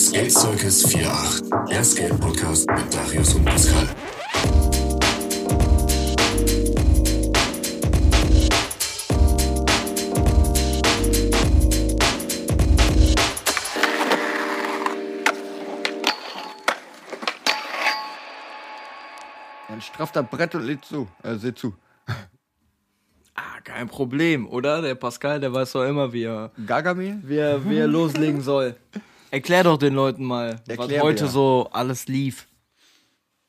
[0.00, 3.86] Skate Circus 48, der Skate-Podcast mit Darius und Pascal.
[19.68, 21.08] Dann strafft das Brett und lädt zu.
[21.22, 21.74] Äh, seht zu.
[23.34, 24.80] Ah, kein Problem, oder?
[24.80, 27.20] Der Pascal, der weiß doch immer, wie er, Gargamel?
[27.22, 28.76] wie er, wie er loslegen soll.
[29.30, 31.02] Erklär doch den Leuten mal, was Erklärbär.
[31.02, 32.48] heute so alles lief.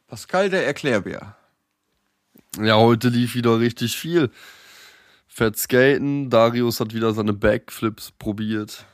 [0.07, 1.35] Pascal, der Erklärbär.
[2.61, 4.29] Ja, heute lief wieder richtig viel.
[5.27, 8.85] Fett skaten, Darius hat wieder seine Backflips probiert.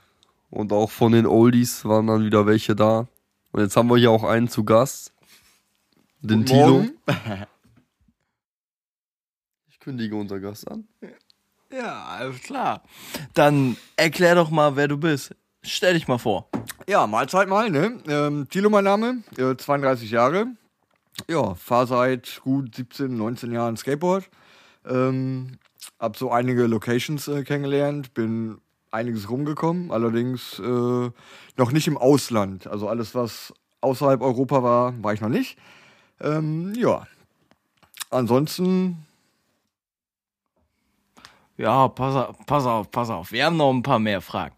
[0.49, 3.07] Und auch von den Oldies waren dann wieder welche da.
[3.51, 5.11] Und jetzt haben wir hier auch einen zu Gast.
[6.21, 6.45] Den.
[6.45, 6.91] Morgen.
[9.69, 10.85] Ich kündige unser Gast an.
[11.71, 12.83] Ja, alles klar.
[13.33, 15.33] Dann erklär doch mal, wer du bist.
[15.67, 16.49] Stell dich mal vor.
[16.87, 17.99] Ja, Mahlzeit mal, ne?
[18.07, 20.47] Ähm, Thilo mein Name, äh, 32 Jahre.
[21.29, 24.29] Ja, fahr seit gut 17, 19 Jahren Skateboard.
[24.87, 25.57] Ähm,
[25.99, 28.61] hab so einige Locations äh, kennengelernt, bin
[28.91, 31.09] einiges rumgekommen, allerdings äh,
[31.57, 32.67] noch nicht im Ausland.
[32.67, 35.57] Also alles, was außerhalb Europa war, war ich noch nicht.
[36.21, 37.05] Ähm, ja.
[38.09, 39.05] Ansonsten,
[41.57, 43.31] Ja, pass auf, pass auf, pass auf.
[43.31, 44.55] Wir haben noch ein paar mehr Fragen.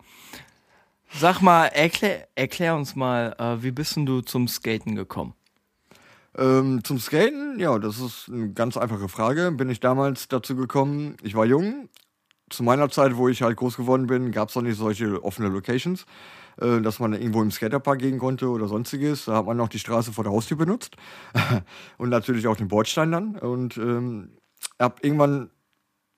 [1.12, 5.34] Sag mal, erklär, erklär uns mal, äh, wie bist denn du zum Skaten gekommen?
[6.38, 9.52] Ähm, zum Skaten, ja, das ist eine ganz einfache Frage.
[9.52, 11.90] Bin ich damals dazu gekommen, ich war jung.
[12.50, 15.50] Zu meiner Zeit, wo ich halt groß geworden bin, gab es noch nicht solche offene
[15.50, 16.06] Locations,
[16.62, 19.26] äh, dass man irgendwo im Skaterpark gehen konnte oder sonstiges.
[19.26, 20.96] Da hat man noch die Straße vor der Haustür benutzt.
[21.98, 23.36] und natürlich auch den Bordstein dann.
[23.36, 24.38] Und ähm,
[24.80, 25.50] hab irgendwann,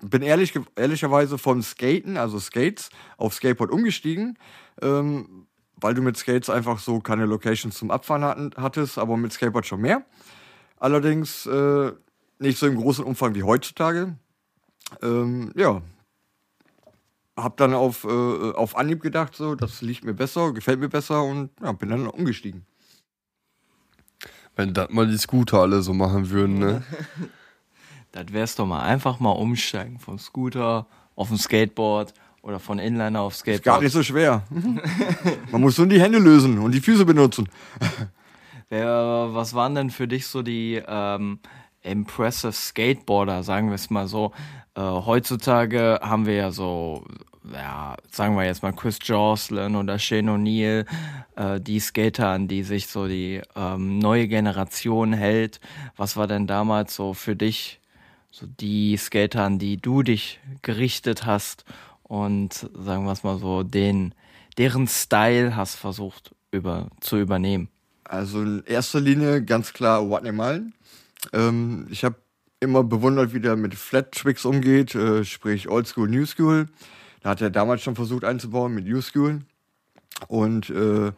[0.01, 4.37] bin ehrlich, ehrlicherweise vom Skaten, also Skates, auf Skateboard umgestiegen.
[4.81, 5.47] Ähm,
[5.81, 9.65] weil du mit Skates einfach so keine Locations zum Abfahren hatten, hattest, aber mit Skateboard
[9.65, 10.05] schon mehr.
[10.77, 11.91] Allerdings äh,
[12.39, 14.15] nicht so im großen Umfang wie heutzutage.
[15.01, 15.81] Ähm, ja.
[17.35, 21.23] Hab dann auf, äh, auf Anhieb gedacht, so, das liegt mir besser, gefällt mir besser
[21.23, 22.65] und ja, bin dann umgestiegen.
[24.55, 26.83] Wenn das mal die Scooter alle so machen würden, ne?
[28.11, 28.81] Das wär's doch mal.
[28.81, 30.85] Einfach mal umsteigen vom Scooter
[31.15, 33.83] auf ein Skateboard oder von Inliner auf Ist gar Skateboard.
[33.83, 34.43] nicht so schwer.
[35.51, 37.47] Man muss nur die Hände lösen und die Füße benutzen.
[38.69, 41.39] Wer, was waren denn für dich so die ähm,
[41.81, 44.31] impressive Skateboarder, sagen wir es mal so?
[44.75, 47.05] Äh, heutzutage haben wir ja so,
[47.53, 50.85] ja, sagen wir jetzt mal Chris Jocelyn oder Shane O'Neill,
[51.35, 55.59] äh, die Skater, an die sich so die ähm, neue Generation hält.
[55.97, 57.80] Was war denn damals so für dich
[58.31, 61.65] so die Skater, an die du dich gerichtet hast
[62.03, 64.15] und sagen wir es mal so, den,
[64.57, 67.69] deren Style hast versucht über, zu übernehmen?
[68.05, 70.73] Also in erster Linie ganz klar Watney Mullen.
[71.33, 72.15] Ähm, ich habe
[72.59, 76.67] immer bewundert, wie der mit Flat Tricks umgeht, äh, sprich Old School, New School.
[77.21, 79.41] Da hat er damals schon versucht einzubauen mit New School.
[80.27, 81.11] Und äh,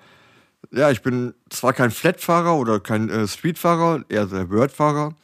[0.72, 5.16] ja, ich bin zwar kein Flat-Fahrer oder kein äh, Street-Fahrer, eher der Word-Fahrer.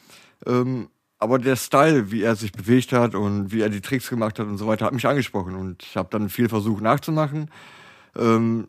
[0.45, 4.39] Ähm, aber der Style, wie er sich bewegt hat und wie er die Tricks gemacht
[4.39, 5.55] hat und so weiter, hat mich angesprochen.
[5.55, 7.51] Und ich habe dann viel versucht nachzumachen.
[8.17, 8.67] Ähm,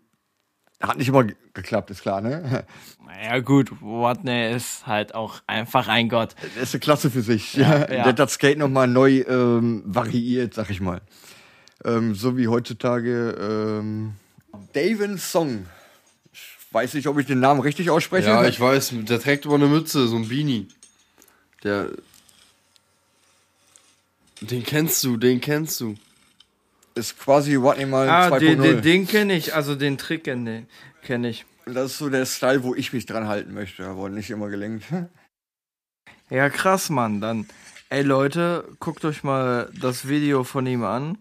[0.83, 2.65] hat nicht immer ge- geklappt, ist klar, ne?
[3.25, 6.35] Ja gut, Watney ist halt auch einfach ein Gott.
[6.55, 7.55] Das ist eine Klasse für sich.
[7.55, 7.87] Ja, Ja.
[7.87, 11.01] Der hat das Skate nochmal neu ähm, variiert, sag ich mal.
[11.85, 13.31] Ähm, so wie heutzutage
[13.81, 14.13] ähm,
[14.73, 15.67] David Song.
[16.33, 18.29] Ich weiß nicht, ob ich den Namen richtig ausspreche.
[18.29, 20.69] Ja, ich weiß, der trägt immer eine Mütze, so ein Beanie.
[21.65, 21.89] Der.
[24.41, 25.95] Den kennst du, den kennst du.
[26.95, 28.39] ist quasi Watney mal Ah, 2.0.
[28.41, 30.67] den, den, den kenne ich, also den Trick kenne
[31.03, 31.45] kenn ich.
[31.67, 34.85] Das ist so der Style, wo ich mich dran halten möchte, aber nicht immer gelingt.
[36.33, 37.21] Ja, krass, Mann.
[37.21, 37.49] Dann,
[37.89, 41.19] ey Leute, guckt euch mal das Video von ihm an.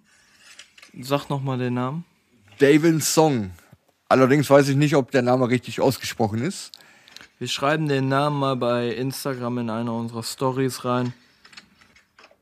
[1.01, 2.05] Sag noch mal den Namen.
[2.59, 3.49] David Song.
[4.07, 6.71] Allerdings weiß ich nicht, ob der Name richtig ausgesprochen ist.
[7.39, 11.11] Wir schreiben den Namen mal bei Instagram in einer unserer Stories rein.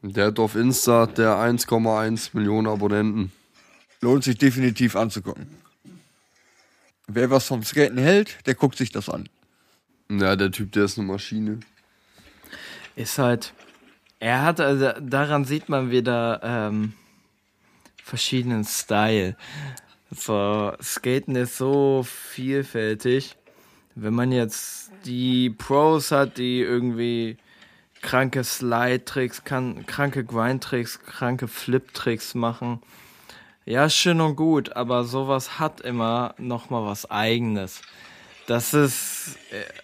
[0.01, 3.31] Der hat auf Insta der 1,1 Millionen Abonnenten.
[4.01, 5.47] Lohnt sich definitiv anzugucken.
[7.07, 9.27] Wer was vom Skaten hält, der guckt sich das an.
[10.09, 11.59] Ja, der Typ, der ist eine Maschine.
[12.95, 13.53] Ist halt,
[14.19, 16.93] er hat, also daran sieht man wieder ähm,
[18.03, 19.35] verschiedenen Style.
[20.11, 23.35] So, Skaten ist so vielfältig.
[23.95, 27.37] Wenn man jetzt die Pros hat, die irgendwie
[28.01, 32.81] kranke Slide-Tricks, kranke Grind-Tricks, kranke Flip-Tricks machen,
[33.65, 37.81] Ja, schön und gut, aber sowas hat immer noch mal was eigenes.
[38.47, 39.37] Das ist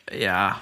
[0.10, 0.62] äh, ja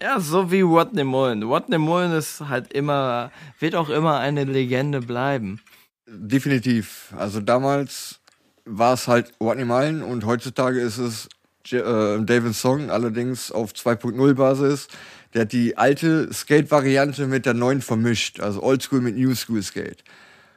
[0.00, 1.42] ja, so wie Rodney Mullen.
[1.42, 5.60] Rodney Mullen ist halt immer wird auch immer eine Legende bleiben.
[6.06, 7.12] Definitiv.
[7.16, 8.20] Also damals
[8.64, 11.28] war es halt Rodney Mullen und heutzutage ist es
[11.64, 14.88] David Song, allerdings auf 2.0 Basis.
[15.34, 20.02] Der hat die alte Skate-Variante mit der neuen vermischt, also Oldschool mit New School Skate.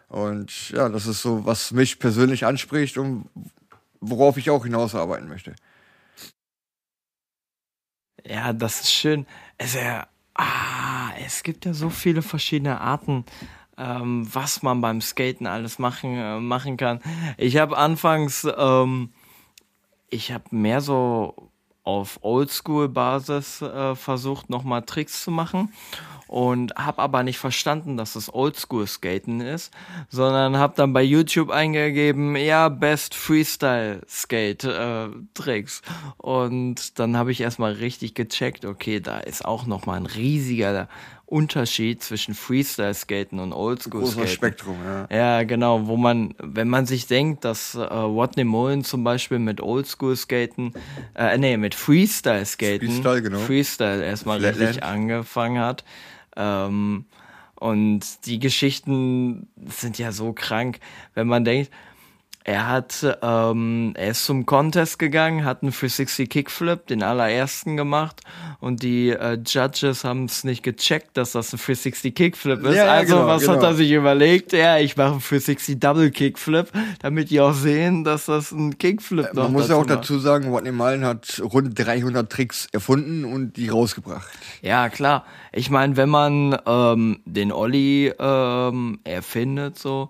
[0.07, 3.25] Und ja, das ist so, was mich persönlich anspricht und
[3.99, 5.55] worauf ich auch hinausarbeiten möchte.
[8.25, 9.25] Ja, das ist schön.
[9.57, 13.25] Es, ja, ah, es gibt ja so viele verschiedene Arten,
[13.77, 16.99] ähm, was man beim Skaten alles machen, äh, machen kann.
[17.37, 19.09] Ich habe anfangs, ähm,
[20.13, 21.49] ich habe mehr so
[21.83, 25.73] auf Oldschool-Basis äh, versucht, nochmal Tricks zu machen
[26.27, 29.73] und habe aber nicht verstanden, dass es Oldschool-Skaten ist,
[30.09, 35.81] sondern habe dann bei YouTube eingegeben, ja, Best Freestyle-Skate-Tricks.
[35.81, 35.83] Äh,
[36.17, 40.87] und dann habe ich erstmal richtig gecheckt, okay, da ist auch nochmal ein riesiger
[41.25, 44.27] Unterschied zwischen Freestyle-Skaten und Oldschool-Skaten.
[44.27, 45.07] Spektrum, ja.
[45.09, 49.61] Ja, genau, wo man, wenn man sich denkt, dass äh, Rodney Mullen zum Beispiel mit
[49.61, 50.73] Oldschool-Skaten,
[51.15, 53.39] äh, nee, mit Freestyle-Skaten, Freestyle, genau.
[53.39, 54.67] Freestyle erstmal Flatland.
[54.67, 55.83] richtig angefangen hat,
[56.35, 57.05] ähm,
[57.55, 60.79] und die Geschichten sind ja so krank,
[61.13, 61.71] wenn man denkt,
[62.45, 68.21] er hat, ähm, er ist zum Contest gegangen, hat einen 360 Kickflip, den allerersten gemacht
[68.59, 72.75] und die äh, Judges haben es nicht gecheckt, dass das ein 360 Kickflip ist.
[72.75, 73.53] Ja, also genau, was genau.
[73.55, 74.51] hat er sich überlegt?
[74.51, 76.67] Ja, ich mache einen 360 Double Kickflip,
[76.99, 79.91] damit die auch sehen, dass das ein Kickflip noch Man muss ja auch macht.
[79.91, 84.27] dazu sagen, Rodney Mullen hat rund 300 Tricks erfunden und die rausgebracht.
[84.61, 85.25] Ja, klar.
[85.53, 90.09] Ich meine, wenn man ähm, den Olli ähm, erfindet so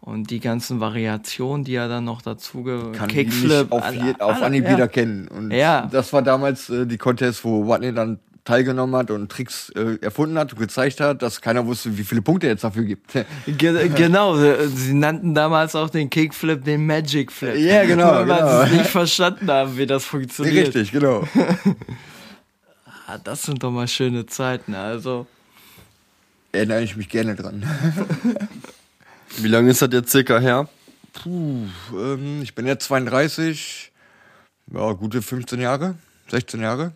[0.00, 4.36] und die ganzen Variationen, die er dann noch dazu ge Kann Kickflip auf, alle- auf
[4.36, 4.70] alle- Anhieb ja.
[4.70, 5.28] jeder kennen.
[5.28, 5.88] Und Ja.
[5.90, 10.38] das war damals äh, die Contest, wo Rodney dann teilgenommen hat und Tricks äh, erfunden
[10.38, 13.12] hat und gezeigt hat, dass keiner wusste, wie viele Punkte er jetzt dafür gibt.
[13.46, 17.54] Ge genau, sie, sie nannten damals auch den Kickflip den Magic Flip.
[17.56, 18.62] Ja, genau, Weil genau.
[18.62, 20.68] es nicht verstanden haben, wie das funktioniert.
[20.74, 21.24] Richtig, genau.
[23.06, 24.74] Ah, das sind doch mal schöne Zeiten.
[24.74, 25.26] Also,
[26.52, 27.62] Erinnere ich mich gerne dran.
[29.36, 30.68] Wie lange ist das jetzt circa her?
[31.12, 33.92] Puh, ähm, ich bin jetzt 32,
[34.72, 35.94] ja, gute 15 Jahre,
[36.28, 36.92] 16 Jahre.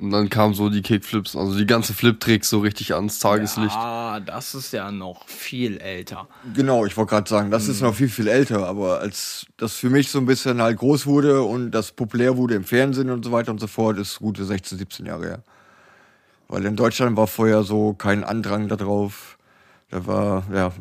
[0.00, 3.74] Und dann kamen so die Kickflips, also die ganze Flip-Tricks so richtig ans Tageslicht.
[3.74, 6.28] ah, das ist ja noch viel älter.
[6.54, 9.90] Genau, ich wollte gerade sagen, das ist noch viel, viel älter, aber als das für
[9.90, 13.32] mich so ein bisschen halt groß wurde und das populär wurde im Fernsehen und so
[13.32, 15.42] weiter und so fort, ist gute 16, 17 Jahre her.
[16.46, 19.36] Weil in Deutschland war vorher so kein Andrang da drauf.
[19.90, 20.72] Da war, ja,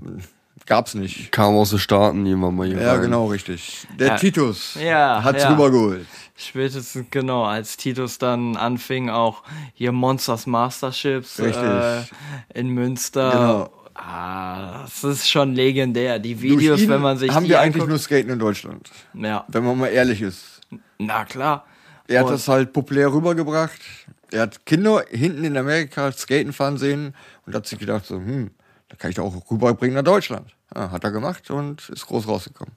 [0.67, 1.31] gab's nicht.
[1.31, 3.01] Kam aus den Staaten jemand mal hier Ja, rein.
[3.01, 3.87] genau, richtig.
[3.97, 4.15] Der Ja.
[4.17, 5.49] Titus Ja, hat's ja.
[5.51, 6.05] rübergeholt.
[6.35, 9.41] Spätestens genau, als Titus dann anfing, auch
[9.73, 12.03] hier Monsters Masterships äh,
[12.53, 13.31] in Münster.
[13.31, 13.73] Genau.
[13.99, 16.19] Ah, das ist schon legendär.
[16.19, 18.91] Die Videos, wenn man sich haben die wir eigentlich anguckt, nur Skaten in Deutschland.
[19.15, 20.61] ja, Wenn man mal ehrlich ist.
[20.99, 21.65] na klar.
[22.07, 23.79] Er hat Und- das halt populär rübergebracht.
[24.31, 27.15] Er hat Kinder hinten in Amerika Skaten fahren sehen
[27.47, 28.51] und hat sich gedacht, so, hm,
[28.89, 30.55] da kann ich doch auch rüberbringen nach Deutschland.
[30.75, 32.73] Ja, hat er gemacht und ist groß rausgekommen.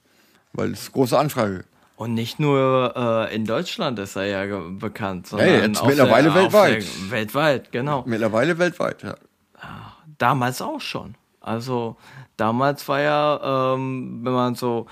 [0.53, 1.65] Weil es große Anfrage.
[1.95, 6.35] Und nicht nur äh, in Deutschland ist er ja bekannt, sondern Ja, jetzt mittlerweile der,
[6.35, 6.83] weltweit.
[6.83, 8.03] Der, weltweit, genau.
[8.07, 9.15] Mittlerweile weltweit, ja.
[10.17, 11.15] Damals auch schon.
[11.39, 11.97] Also
[12.37, 14.87] damals war ja, ähm, wenn man so,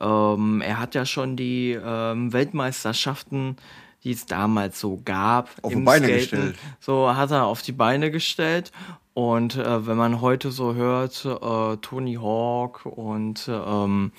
[0.00, 3.56] ähm, er hat ja schon die ähm, Weltmeisterschaften,
[4.02, 6.56] die es damals so gab, Auf die Beine gestellt.
[6.80, 8.72] So hat er auf die Beine gestellt.
[9.14, 14.12] Und äh, wenn man heute so hört, äh, Tony Hawk und ähm,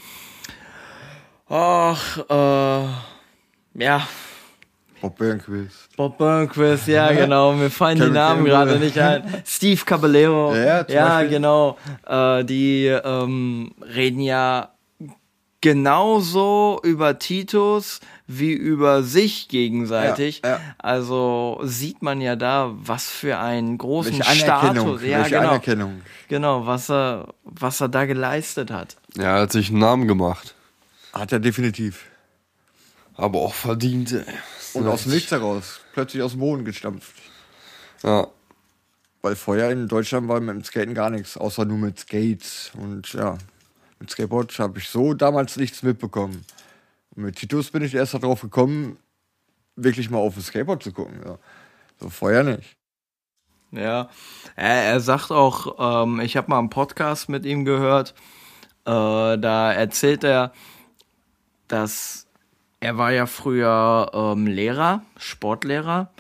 [1.50, 2.88] ach, äh,
[3.78, 4.08] ja,
[5.02, 5.90] Bob Burnquist.
[5.98, 9.24] Bob Burnquist, ja genau, mir fallen die Namen gerade nicht ein.
[9.46, 14.70] Steve Caballero, Ja, ja genau, äh, die ähm, reden ja
[15.62, 20.42] genauso über Titus wie über sich gegenseitig.
[20.44, 20.60] Ja, ja.
[20.78, 25.48] Also sieht man ja da, was für einen großen Welche Anerkennung, Status, ja welche genau,
[25.50, 26.02] Anerkennung.
[26.28, 28.98] genau, was er, was er da geleistet hat.
[29.16, 30.56] Ja, er hat sich einen Namen gemacht.
[31.14, 32.06] Hat er definitiv.
[33.16, 34.26] Aber auch verdient, ey.
[34.74, 35.80] Und aus dem Nichts heraus.
[35.94, 37.16] Plötzlich aus dem Boden gestampft.
[38.04, 38.28] Ja.
[39.22, 42.72] Weil vorher in Deutschland war mit dem Skaten gar nichts, außer nur mit Skates.
[42.78, 43.38] Und ja,
[44.00, 46.46] mit Skateboard habe ich so damals nichts mitbekommen.
[47.16, 48.98] Mit Titus bin ich erst darauf gekommen,
[49.76, 51.20] wirklich mal auf das Skateboard zu gucken.
[51.26, 51.38] Ja.
[52.00, 52.76] So vorher nicht.
[53.72, 54.10] Ja,
[54.56, 58.14] er, er sagt auch, ähm, ich habe mal einen Podcast mit ihm gehört,
[58.86, 60.54] Äh, da erzählt er,
[61.68, 62.28] dass
[62.80, 66.12] er war ja früher ähm, Lehrer, Sportlehrer.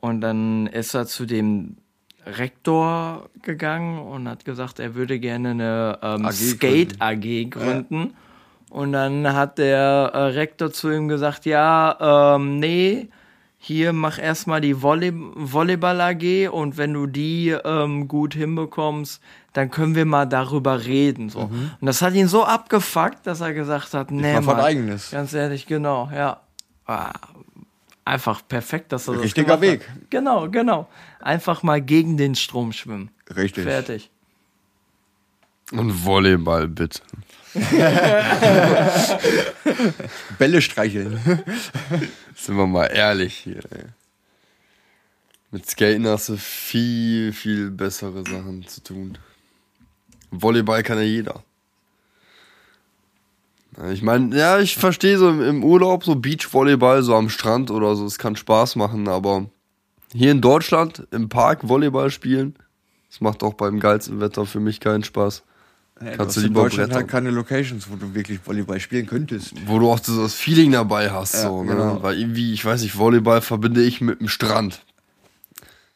[0.00, 1.76] Und dann ist er zu dem
[2.24, 8.14] Rektor gegangen und hat gesagt, er würde gerne eine ähm, Skate AG gründen.
[8.72, 13.08] Und dann hat der äh, Rektor zu ihm gesagt, ja, ähm, nee,
[13.58, 19.20] hier mach erstmal die Volley Volleyball AG und wenn du die ähm, gut hinbekommst,
[19.52, 21.28] dann können wir mal darüber reden.
[21.28, 21.40] So.
[21.40, 25.10] Und das hat ihn so abgefuckt, dass er gesagt hat, nee, Mann, Eigenes.
[25.10, 26.40] ganz ehrlich, genau, ja.
[26.86, 27.12] Ah,
[28.06, 29.60] Einfach perfekt, dass er das Richtiger hat.
[29.60, 29.88] Weg.
[30.08, 30.88] Genau, genau.
[31.20, 33.10] Einfach mal gegen den Strom schwimmen.
[33.36, 33.64] Richtig.
[33.64, 34.10] Fertig.
[35.72, 37.00] Und Volleyball, bitte.
[40.38, 41.20] Bälle streicheln.
[42.34, 43.84] Sind wir mal ehrlich hier, ey.
[45.50, 49.18] Mit Skaten hast du viel, viel bessere Sachen zu tun.
[50.30, 51.44] Volleyball kann ja jeder.
[53.90, 58.04] Ich meine, ja, ich verstehe so im Urlaub so Beachvolleyball so am Strand oder so,
[58.04, 59.46] es kann Spaß machen, aber
[60.12, 62.54] hier in Deutschland im Park Volleyball spielen,
[63.10, 65.42] das macht auch beim geilsten Wetter für mich keinen Spaß.
[66.00, 69.54] Ja, Kannst du in Deutschland halt keine Locations, wo du wirklich Volleyball spielen könntest.
[69.66, 71.72] Wo du auch so das Feeling dabei hast, Ja, so, ne?
[71.72, 72.02] genau.
[72.02, 74.82] Weil irgendwie, ich weiß nicht, Volleyball verbinde ich mit dem Strand.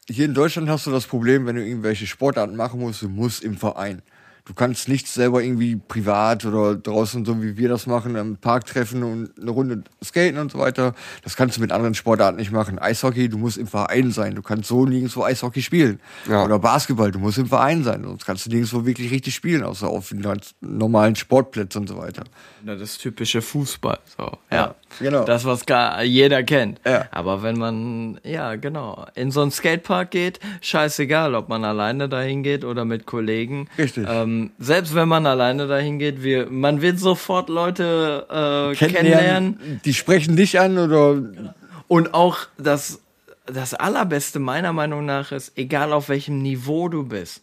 [0.09, 3.43] Hier in Deutschland hast du das Problem, wenn du irgendwelche Sportarten machen musst, du musst
[3.43, 4.03] im Verein.
[4.47, 8.65] Du kannst nicht selber irgendwie privat oder draußen, so wie wir das machen, im Park
[8.67, 10.95] treffen und eine Runde skaten und so weiter.
[11.25, 12.79] Das kannst du mit anderen Sportarten nicht machen.
[12.79, 14.37] Eishockey, du musst im Verein sein.
[14.37, 15.99] Du kannst so nirgendwo Eishockey spielen.
[16.31, 16.45] Ja.
[16.45, 18.05] Oder Basketball, du musst im Verein sein.
[18.05, 21.99] Sonst kannst du nirgendwo wirklich richtig spielen, außer auf den ganz normalen Sportplätzen und so
[21.99, 22.23] weiter.
[22.63, 23.99] Na, das typische Fußball.
[24.17, 24.31] So.
[24.53, 25.25] Ja, genau.
[25.25, 26.81] Das, was gar, jeder kennt.
[26.87, 27.07] Ja.
[27.11, 32.45] Aber wenn man, ja, genau, in so einen Skatepark geht, scheißegal, ob man alleine dahin
[32.45, 33.69] geht oder mit Kollegen.
[33.77, 34.07] Richtig.
[34.09, 39.81] Ähm, selbst wenn man alleine dahin geht, wir, man wird sofort Leute äh, kennenlernen.
[39.85, 41.23] Die sprechen dich an oder
[41.89, 43.01] Und auch das,
[43.47, 47.43] das Allerbeste meiner Meinung nach ist, egal auf welchem Niveau du bist.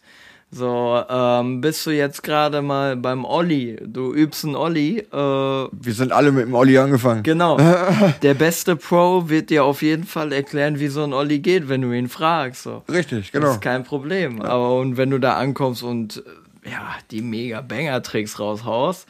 [0.56, 5.94] So, ähm, bist du jetzt gerade mal beim Olli, du übst einen Olli, äh, wir
[5.94, 7.24] sind alle mit dem Olli angefangen.
[7.24, 7.58] genau.
[8.22, 11.82] Der beste Pro wird dir auf jeden Fall erklären, wie so ein Olli geht, wenn
[11.82, 12.62] du ihn fragst.
[12.62, 12.84] So.
[12.88, 13.50] Richtig, Das genau.
[13.54, 14.42] ist kein Problem.
[14.42, 16.22] Aber und wenn du da ankommst und
[16.64, 19.06] ja, die mega Banger-Tricks raushaust,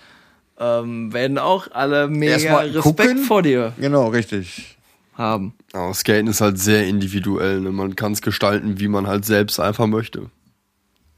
[0.58, 3.18] ähm, werden auch alle mega Erstmal Respekt gucken.
[3.24, 4.76] vor dir Genau, richtig.
[5.16, 5.54] haben.
[5.72, 7.60] Aber Skaten ist halt sehr individuell.
[7.60, 7.70] Ne?
[7.72, 10.30] Man kann es gestalten, wie man halt selbst einfach möchte.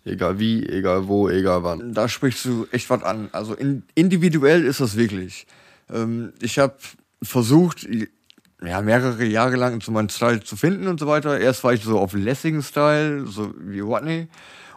[0.04, 1.92] Egal wie, egal wo, egal wann.
[1.92, 3.28] Da sprichst du echt was an.
[3.32, 5.46] Also in, individuell ist das wirklich.
[5.92, 6.76] Ähm, ich habe
[7.22, 7.86] versucht,
[8.62, 11.40] ja, mehrere Jahre lang so meinen Style zu finden und so weiter.
[11.40, 14.28] Erst war ich so auf Lessing-Style, so wie Watney.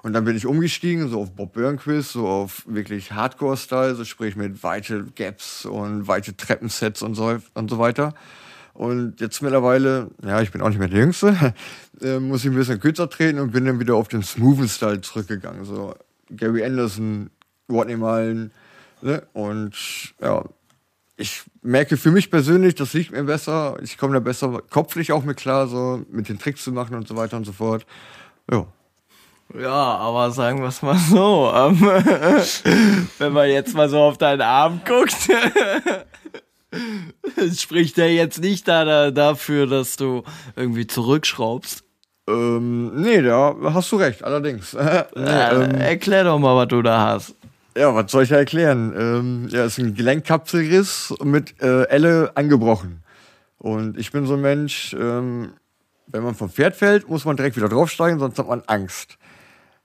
[0.02, 4.36] Und dann bin ich umgestiegen, so auf Bob Burnquist, so auf wirklich Hardcore-Style, so sprich
[4.36, 8.14] mit weite Gaps und weite Treppensets und so, und so weiter.
[8.74, 11.54] Und jetzt mittlerweile, ja, ich bin auch nicht mehr der Jüngste,
[12.02, 15.02] äh, muss ich ein bisschen kürzer treten und bin dann wieder auf den smoothen Style
[15.02, 15.66] zurückgegangen.
[15.66, 15.96] So
[16.30, 17.30] Gary Anderson,
[17.70, 18.52] Rodney Mullen,
[19.02, 19.24] ne?
[19.34, 19.76] Und
[20.22, 20.46] ja,
[21.18, 23.78] ich merke für mich persönlich, das liegt mir besser.
[23.84, 27.06] Ich komme da besser kopflich auch mit klar, so mit den Tricks zu machen und
[27.06, 27.86] so weiter und so fort.
[28.50, 28.66] Ja.
[29.58, 31.52] Ja, aber sagen wir es mal so.
[31.56, 31.80] Ähm,
[33.18, 35.16] wenn man jetzt mal so auf deinen Arm guckt,
[37.58, 40.24] spricht der jetzt nicht da, da, dafür, dass du
[40.56, 41.84] irgendwie zurückschraubst.
[42.28, 44.74] Ähm, nee, da hast du recht, allerdings.
[44.74, 47.36] nee, Äh, ähm, erklär doch mal, was du da hast.
[47.76, 48.94] Ja, was soll ich da erklären?
[48.96, 53.04] Ähm, ja, ist ein Gelenkkapselriss mit äh, Elle angebrochen.
[53.58, 55.54] Und ich bin so ein Mensch, ähm,
[56.08, 59.18] wenn man vom Pferd fällt, muss man direkt wieder draufsteigen, sonst hat man Angst.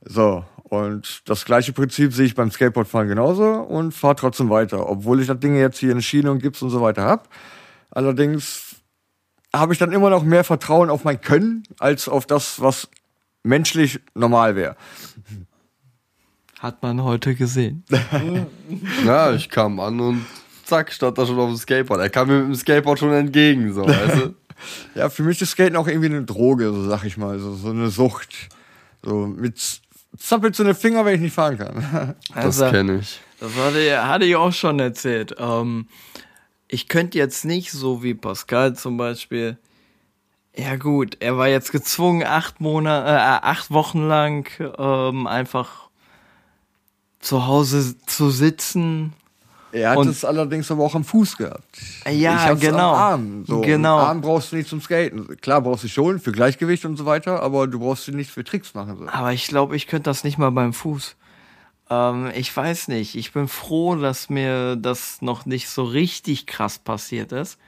[0.05, 5.21] So, und das gleiche Prinzip sehe ich beim Skateboardfahren genauso und fahre trotzdem weiter, obwohl
[5.21, 7.29] ich das Ding jetzt hier in Schiene und Gips und so weiter hab.
[7.91, 8.77] Allerdings
[9.55, 12.89] habe ich dann immer noch mehr Vertrauen auf mein Können als auf das, was
[13.45, 14.77] menschlich normal wäre.
[16.59, 17.85] Hat man heute gesehen.
[19.05, 20.27] Ja, ich kam an und
[20.65, 22.01] zack, stand da schon auf dem Skateboard.
[22.01, 24.35] Er kam mir mit dem Skateboard schon entgegen, so, weißt du?
[24.95, 27.71] Ja, für mich ist Skaten auch irgendwie eine Droge, so sag ich mal, so, so
[27.71, 28.49] eine Sucht.
[29.03, 29.83] So mit
[30.17, 32.15] zappelt so eine Finger, wenn ich nicht fahren kann.
[32.35, 33.21] Das Also, kenne ich.
[33.41, 35.35] Das hatte, hatte ich auch schon erzählt.
[35.39, 35.89] Ähm,
[36.69, 39.59] ich könnte jetzt nicht so wie Pascal zum Beispiel.
[40.57, 45.89] Ja gut, er war jetzt gezwungen, acht Monate, äh, acht Wochen lang ähm, einfach
[47.19, 49.13] zu Hause zu sitzen.
[49.75, 51.65] Er hat Und- es allerdings aber auch am Fuß gehabt.
[52.11, 52.93] Ja, ich genau.
[52.95, 53.45] Am Arm.
[53.47, 53.99] So, Genau.
[53.99, 55.37] Arm brauchst du nicht zum Skaten.
[55.41, 58.45] Klar brauchst du schon für Gleichgewicht und so weiter, aber du brauchst sie nicht für
[58.45, 58.99] Tricks machen.
[58.99, 59.09] So.
[59.09, 61.17] Aber ich glaube, ich könnte das nicht mal beim Fuß.
[61.91, 63.17] Ähm, ich weiß nicht.
[63.17, 67.59] Ich bin froh, dass mir das noch nicht so richtig krass passiert ist.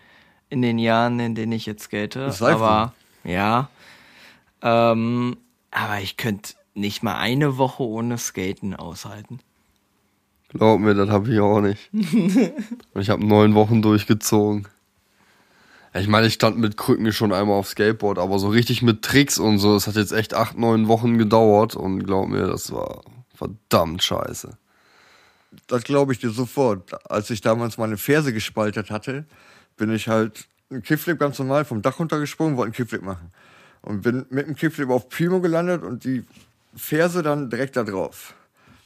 [0.48, 2.16] In den Jahren, in denen ich jetzt skate.
[2.40, 2.92] Aber
[3.24, 3.68] ja.
[4.62, 5.36] Ähm,
[5.72, 9.40] aber ich könnte nicht mal eine Woche ohne Skaten aushalten.
[10.56, 11.90] Glaub mir, das habe ich auch nicht.
[11.92, 14.66] Und ich habe neun Wochen durchgezogen.
[15.94, 19.38] Ich meine, ich stand mit Krücken schon einmal auf Skateboard, aber so richtig mit Tricks
[19.38, 23.00] und so, das hat jetzt echt acht, neun Wochen gedauert und glaub mir, das war
[23.34, 24.58] verdammt scheiße.
[25.68, 27.10] Das glaube ich dir sofort.
[27.10, 29.24] Als ich damals meine Ferse gespaltet hatte,
[29.78, 33.32] bin ich halt einen Kickflip ganz normal vom Dach runtergesprungen, wollte einen Kickflip machen.
[33.80, 36.24] Und bin mit dem Kickflip auf Primo gelandet und die
[36.74, 38.34] Ferse dann direkt da drauf.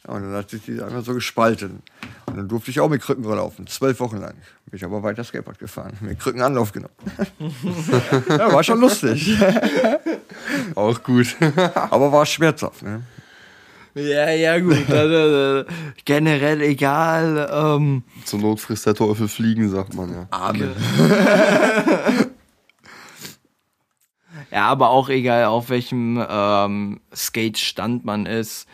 [0.06, 1.82] Ja, und dann hat sich die einmal so gespalten.
[2.26, 4.34] Und dann durfte ich auch mit Krücken laufen, zwölf Wochen lang.
[4.66, 6.94] Bin ich aber weiter Skateboard gefahren, mit Krücken Anlauf genommen.
[8.28, 9.36] ja, war schon lustig.
[10.74, 11.36] Auch gut.
[11.90, 13.02] aber war schmerzhaft, ne?
[13.94, 14.78] Ja, ja, gut.
[14.88, 15.64] Also, äh,
[16.04, 17.48] generell egal.
[17.52, 20.26] Ähm, Zur Not frisst der Teufel Fliegen, sagt man ja.
[20.30, 20.70] Amen.
[24.50, 28.66] Ja, aber auch egal, auf welchem ähm, Skate-Stand man ist,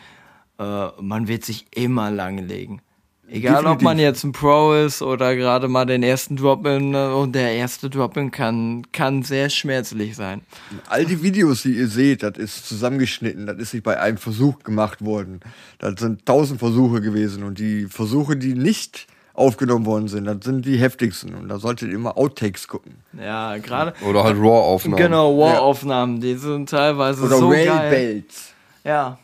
[0.59, 2.81] äh, man wird sich immer langlegen.
[3.29, 3.83] Egal, ob Definitiv.
[3.83, 7.89] man jetzt ein Pro ist oder gerade mal den ersten Drop-In äh, und der erste
[7.89, 10.41] Drop-In kann, kann sehr schmerzlich sein.
[10.87, 14.59] All die Videos, die ihr seht, das ist zusammengeschnitten, das ist nicht bei einem Versuch
[14.59, 15.41] gemacht worden.
[15.79, 20.65] Das sind tausend Versuche gewesen und die Versuche, die nicht aufgenommen worden sind, das sind
[20.65, 22.95] die heftigsten und da solltet ihr immer Outtakes gucken.
[23.21, 23.93] Ja, gerade.
[24.07, 25.03] Oder halt Raw-Aufnahmen.
[25.03, 27.69] Genau, War-Aufnahmen, die sind teilweise Oder so geil.
[27.69, 28.53] Railbelts.
[28.85, 29.19] Ja,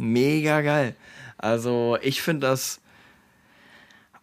[0.00, 0.96] mega geil.
[1.38, 2.80] Also ich finde das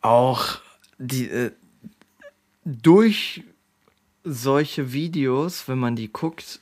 [0.02, 0.60] auch
[0.98, 1.52] die äh,
[2.66, 3.44] durch
[4.24, 6.60] solche Videos, wenn man die guckt,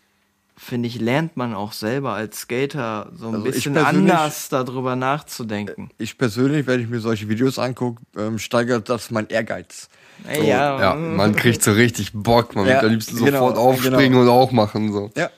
[0.57, 5.89] finde ich, lernt man auch selber als Skater so ein Also bisschen anders darüber nachzudenken.
[5.97, 9.89] Ich persönlich, wenn ich mir solche Videos angucke, ähm, steigert das mein Ehrgeiz.
[10.27, 13.57] Ey, ja, Ja, man kriegt so richtig Bock, man Ja, will am liebsten genau, sofort
[13.57, 14.21] aufspringen genau.
[14.21, 14.93] und auch machen.
[14.93, 15.11] So.
[15.17, 15.29] Ja.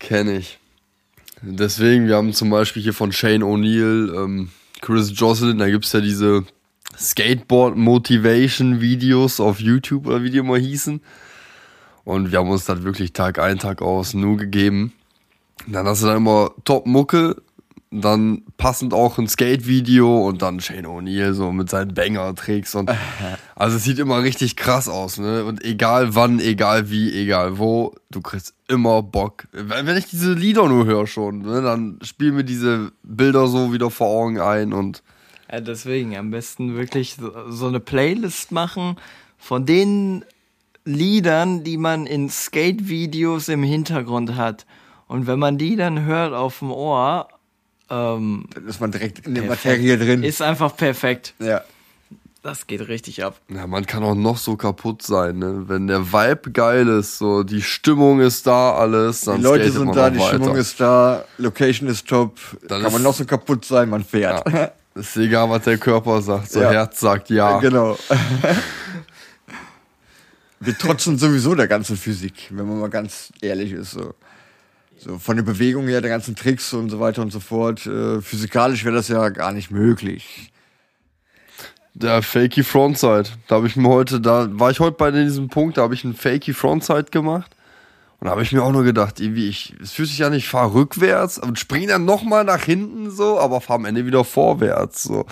[0.00, 0.58] Kenne ich.
[1.42, 4.50] Deswegen, wir haben zum Beispiel hier von Shane O'Neill, ähm,
[4.80, 6.44] Chris Jocelyn, da gibt's ja diese
[6.96, 11.00] Skateboard-Motivation-Videos auf YouTube oder wie die immer hießen.
[12.04, 14.92] Und wir haben uns das wirklich Tag ein, Tag aus nur gegeben.
[15.66, 17.42] Und dann hast du da immer Top-Mucke,
[17.92, 22.90] dann passend auch ein Skate-Video und dann Shane O'Neill so mit seinen Banger-Tricks und
[23.54, 25.44] also es sieht immer richtig krass aus, ne?
[25.44, 29.46] Und egal wann, egal wie, egal wo, du kriegst immer Bock.
[29.52, 33.90] Wenn ich diese Lieder nur höre schon, ne, dann spielen mir diese Bilder so wieder
[33.90, 35.02] vor Augen ein und
[35.50, 38.96] Ja, deswegen am besten wirklich so, so eine Playlist machen
[39.36, 40.24] von den
[40.86, 44.64] Liedern, die man in Skate-Videos im Hintergrund hat.
[45.08, 47.28] Und wenn man die dann hört auf dem Ohr,
[47.90, 49.44] ähm, Dann ist man direkt in der.
[49.44, 50.22] Materie drin.
[50.22, 51.34] Ist einfach perfekt.
[51.38, 51.62] ja.
[52.44, 53.40] Das geht richtig ab.
[53.54, 55.62] ja, man kann auch noch so kaputt sein, ne?
[55.68, 59.74] Wenn der Vibe geil ist, so die Stimmung ist da, alles, dann Die Leute skatet
[59.78, 60.28] sind man da, die weiter.
[60.28, 62.34] Stimmung ist da, Location ist top.
[62.62, 64.44] Das Kann man ist- noch so kaputt sein, man fährt.
[64.52, 64.72] Ja.
[64.96, 66.70] Ist egal, was der Körper sagt, so Ja.
[66.72, 67.60] Herz sagt ja.
[67.60, 67.96] Genau.
[70.60, 73.92] Wir trotzen sowieso der ganzen Physik, wenn man mal ganz ehrlich ist.
[73.92, 74.14] So,
[75.02, 77.86] so von der Bewegung her, der ganzen Tricks und so weiter und so fort.
[77.86, 80.52] Äh, physikalisch wäre das ja gar nicht möglich.
[81.94, 83.24] Der Fakey Frontside.
[83.48, 86.04] Da habe ich mir heute, da war ich heute bei diesem Punkt, da habe ich
[86.04, 87.54] einen Fakey Frontside gemacht.
[88.20, 90.48] Und da habe ich mir auch nur gedacht, irgendwie, ich, es fühlt sich an, ich
[90.48, 95.02] fahre rückwärts und spring dann nochmal nach hinten so, aber fahre am Ende wieder vorwärts.
[95.02, 95.26] So.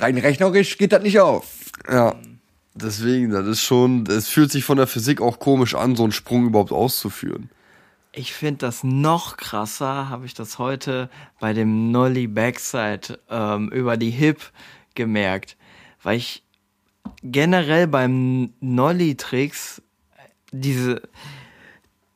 [0.00, 1.46] Rein rechnerisch geht das nicht auf.
[1.90, 2.14] Ja.
[2.72, 6.12] Deswegen, das ist schon, es fühlt sich von der Physik auch komisch an, so einen
[6.12, 7.50] Sprung überhaupt auszuführen.
[8.12, 13.96] Ich finde das noch krasser, habe ich das heute bei dem Nolly Backside ähm, über
[13.96, 14.50] die Hip
[14.96, 15.56] gemerkt,
[16.02, 16.42] weil ich
[17.22, 19.82] generell beim Nolly-Tricks
[20.50, 21.02] diese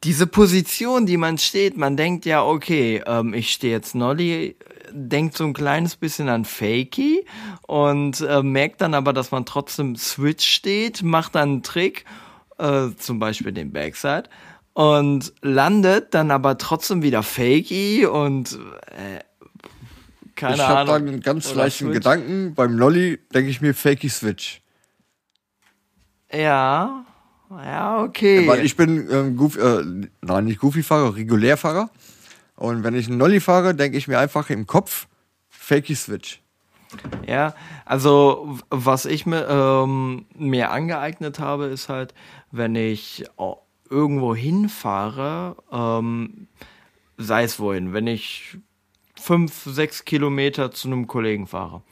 [0.03, 4.55] diese Position, die man steht, man denkt ja, okay, ähm, ich stehe jetzt Nolly,
[4.91, 7.25] denkt so ein kleines bisschen an Fakey
[7.63, 12.05] und äh, merkt dann aber, dass man trotzdem Switch steht, macht dann einen Trick,
[12.59, 14.25] äh, zum Beispiel den Backside
[14.75, 18.59] und landet dann aber trotzdem wieder Fakey und
[18.91, 19.21] äh,
[20.37, 20.87] keine ich habe Ahnung.
[21.07, 21.95] dann einen ganz Oder leichten Switch.
[21.95, 22.55] Gedanken.
[22.55, 24.61] Beim Lolly denke ich mir Fakey Switch.
[26.33, 27.05] Ja,
[27.51, 28.47] ja, okay.
[28.49, 29.85] Weil ich bin ähm, Goofy, äh,
[30.23, 31.91] nein, nicht Goofy-Fahrer, Regulärfahrer.
[32.57, 35.07] Und wenn ich einen Lolly fahre, denke ich mir einfach im Kopf
[35.51, 36.41] Fakey Switch.
[37.27, 42.15] Ja, also was ich mir, ähm, mir angeeignet habe, ist halt,
[42.53, 43.64] wenn ich au-
[43.95, 46.49] irgendwo hinfahre, ähm,
[47.17, 48.59] sei es wohin, wenn ich
[49.15, 51.83] fünf, sechs Kilometer zu einem Kollegen fahre.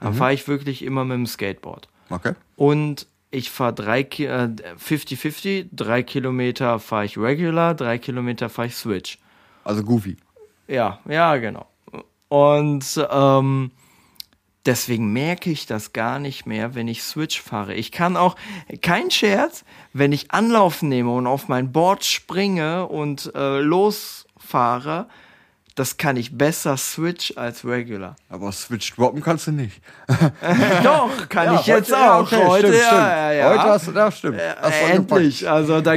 [0.00, 1.88] Dann fahre ich wirklich immer mit dem Skateboard.
[2.10, 2.34] Okay.
[2.56, 8.74] Und ich fahre drei äh, 50-50, drei Kilometer fahre ich Regular, drei Kilometer fahre ich
[8.74, 9.18] Switch.
[9.64, 10.16] Also Goofy.
[10.68, 11.66] Ja, ja, genau.
[12.28, 13.70] Und ähm,
[14.66, 17.74] deswegen merke ich das gar nicht mehr, wenn ich Switch fahre.
[17.74, 18.36] Ich kann auch,
[18.82, 25.06] kein Scherz, wenn ich Anlauf nehme und auf mein Board springe und äh, losfahre,
[25.74, 28.16] das kann ich besser Switch als Regular.
[28.30, 29.78] Aber Switch droppen kannst du nicht.
[30.82, 32.20] Doch, kann Ja, ich jetzt heute- ja, auch.
[32.22, 33.02] okay, heute, stimmt, ja, stimmt.
[33.02, 33.50] ja, ja.
[33.50, 34.40] Heute hast du, ja, stimmt.
[34.62, 35.50] Hast du Endlich.
[35.50, 35.94] Also da,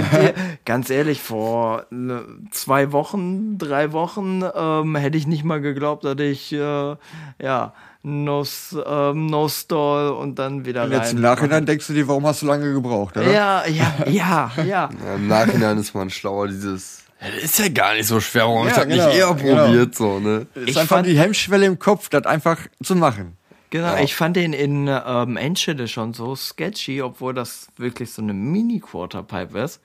[0.66, 6.20] ganz ehrlich, vor ne, zwei Wochen, drei Wochen ähm, hätte ich nicht mal geglaubt, dass
[6.20, 6.96] ich äh,
[7.42, 11.16] ja no, S- ähm, no Stall und dann wieder Und jetzt rein.
[11.18, 13.32] im Nachhinein denkst du dir, warum hast du lange gebraucht, oder?
[13.32, 14.64] Ja, ja, ja, ja.
[14.66, 17.04] Ja, Im Nachhinein ist man schlauer, dieses.
[17.22, 19.34] Ja, das ist ja gar nicht so schwer, warum Ja, ich das genau, nicht eher
[19.36, 19.66] genau.
[19.66, 20.48] probiert, so, ne?
[20.56, 23.36] Es ist Ich einfach fand- die Hemmschwelle im Kopf, das einfach zu machen.
[23.72, 28.34] Genau, ich fand den in ähm, Enschede schon so sketchy, obwohl das wirklich so eine
[28.34, 29.80] Mini-Quarterpipe ist.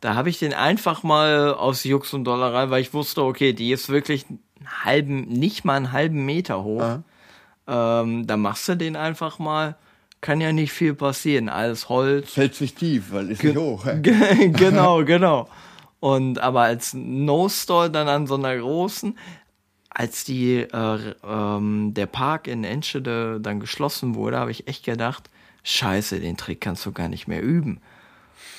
[0.00, 3.70] Da habe ich den einfach mal aus Jux und Dollerei, weil ich wusste, okay, die
[3.70, 4.40] ist wirklich einen
[4.84, 6.98] halben, nicht mal einen halben Meter hoch.
[7.66, 9.76] Ähm, da machst du den einfach mal.
[10.20, 11.48] Kann ja nicht viel passieren.
[11.48, 12.32] Alles Holz.
[12.32, 13.84] Fällt sich tief, weil ist nicht hoch.
[14.02, 15.48] Ge- genau, genau.
[15.98, 19.16] Und aber als No-Stall dann an so einer großen,
[19.90, 25.28] als die äh, ähm, der Park in Enschede dann geschlossen wurde, habe ich echt gedacht,
[25.64, 27.80] scheiße, den Trick kannst du gar nicht mehr üben.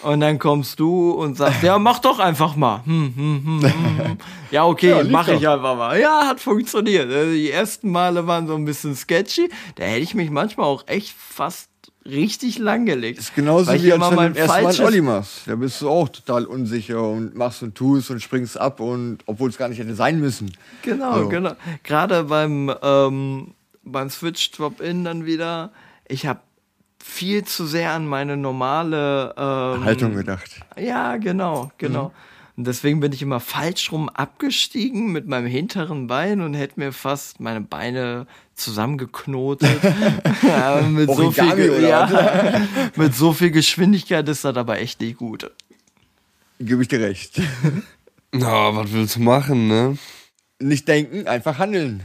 [0.04, 2.82] Und dann kommst du und sagst, ja, mach doch einfach mal.
[2.86, 4.18] Hm, hm, hm, hm, hm.
[4.52, 6.00] Ja, okay, Ja, lief mach ich einfach mal.
[6.00, 7.12] Ja, hat funktioniert.
[7.12, 9.50] Also Die ersten Male waren so ein bisschen sketchy.
[9.76, 11.70] Da hätte ich mich manchmal auch echt fast
[12.06, 13.20] richtig langgelegt.
[13.20, 15.44] ist genauso wie als wenn du mein erst mal Olli machst.
[15.46, 19.50] Da bist du auch total unsicher und machst und tust und springst ab und obwohl
[19.50, 20.52] es gar nicht hätte sein müssen.
[20.82, 21.30] Genau, Also.
[21.30, 21.54] genau.
[21.84, 25.72] Gerade beim, ähm, beim Switch Drop-In dann wieder,
[26.08, 26.42] ich habe
[27.04, 30.62] viel zu sehr an meine normale ähm, Haltung gedacht.
[30.78, 32.12] Ja, genau, genau.
[32.56, 36.92] Und deswegen bin ich immer falsch rum abgestiegen mit meinem hinteren Bein und hätte mir
[36.94, 39.80] fast meine Beine zusammengeknotet.
[40.44, 42.62] ja, mit, so viel, ja,
[42.96, 45.50] mit so viel Geschwindigkeit ist das aber echt nicht gut.
[46.60, 47.42] Gebe ich dir recht.
[48.32, 49.98] Na, was willst du machen, ne?
[50.60, 52.04] Nicht denken, einfach handeln.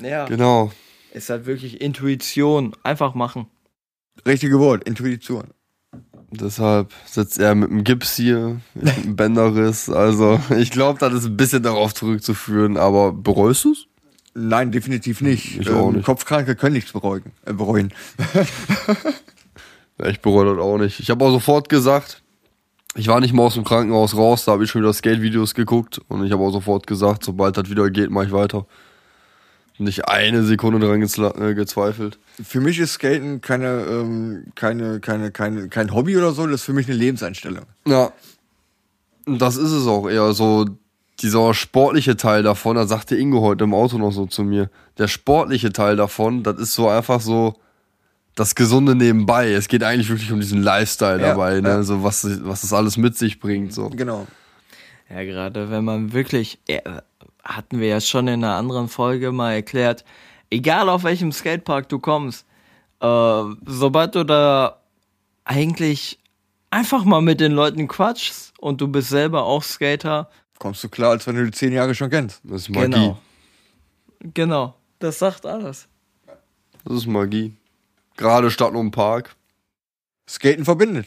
[0.00, 0.72] Ja, Genau.
[1.12, 2.76] ist halt wirklich Intuition.
[2.82, 3.46] Einfach machen.
[4.24, 5.44] Richtige Wort, Intuition.
[6.30, 9.88] Deshalb sitzt er mit dem Gips hier, mit dem Bänderriss.
[9.88, 13.86] Also, ich glaube, das ist ein bisschen darauf zurückzuführen, aber bereust du es?
[14.34, 15.60] Nein, definitiv nicht.
[15.60, 16.04] Ich auch nicht.
[16.04, 17.24] Kopfkranke können nichts bereuen.
[17.46, 17.92] Äh, bereuen.
[19.98, 21.00] Ja, ich bereue das auch nicht.
[21.00, 22.22] Ich habe auch sofort gesagt,
[22.94, 26.00] ich war nicht mal aus dem Krankenhaus raus, da habe ich schon wieder Skate-Videos geguckt
[26.08, 28.66] und ich habe auch sofort gesagt, sobald das wieder geht, mache ich weiter.
[29.78, 32.18] Nicht eine Sekunde dran äh, gezweifelt.
[32.42, 36.64] Für mich ist Skaten keine, ähm, keine, keine, keine, kein Hobby oder so, das ist
[36.64, 37.64] für mich eine Lebenseinstellung.
[37.86, 38.12] Ja.
[39.26, 40.66] Und das ist es auch eher so,
[41.20, 45.08] dieser sportliche Teil davon, da sagte Ingo heute im Auto noch so zu mir, der
[45.08, 47.54] sportliche Teil davon, das ist so einfach so
[48.34, 49.52] das Gesunde nebenbei.
[49.52, 51.68] Es geht eigentlich wirklich um diesen Lifestyle Ja, dabei, ne?
[51.68, 51.82] ja.
[51.82, 53.88] So was, was das alles mit sich bringt, so.
[53.90, 54.26] Genau.
[55.08, 56.58] Ja, gerade wenn man wirklich,
[57.46, 60.04] hatten wir ja schon in einer anderen Folge mal erklärt,
[60.50, 62.46] egal auf welchem Skatepark du kommst,
[63.00, 64.80] äh, sobald du da
[65.44, 66.18] eigentlich
[66.70, 70.28] einfach mal mit den Leuten quatschst und du bist selber auch Skater,
[70.58, 72.40] Kommst du klar, als wenn du die zehn Jahre schon kennst.
[72.44, 72.90] Das ist Magie.
[72.90, 73.18] genau.
[74.20, 75.88] Genau, das sagt alles.
[76.84, 77.54] Das ist Magie.
[78.16, 79.36] Gerade Stadt und Park.
[80.28, 81.06] Skaten verbindet.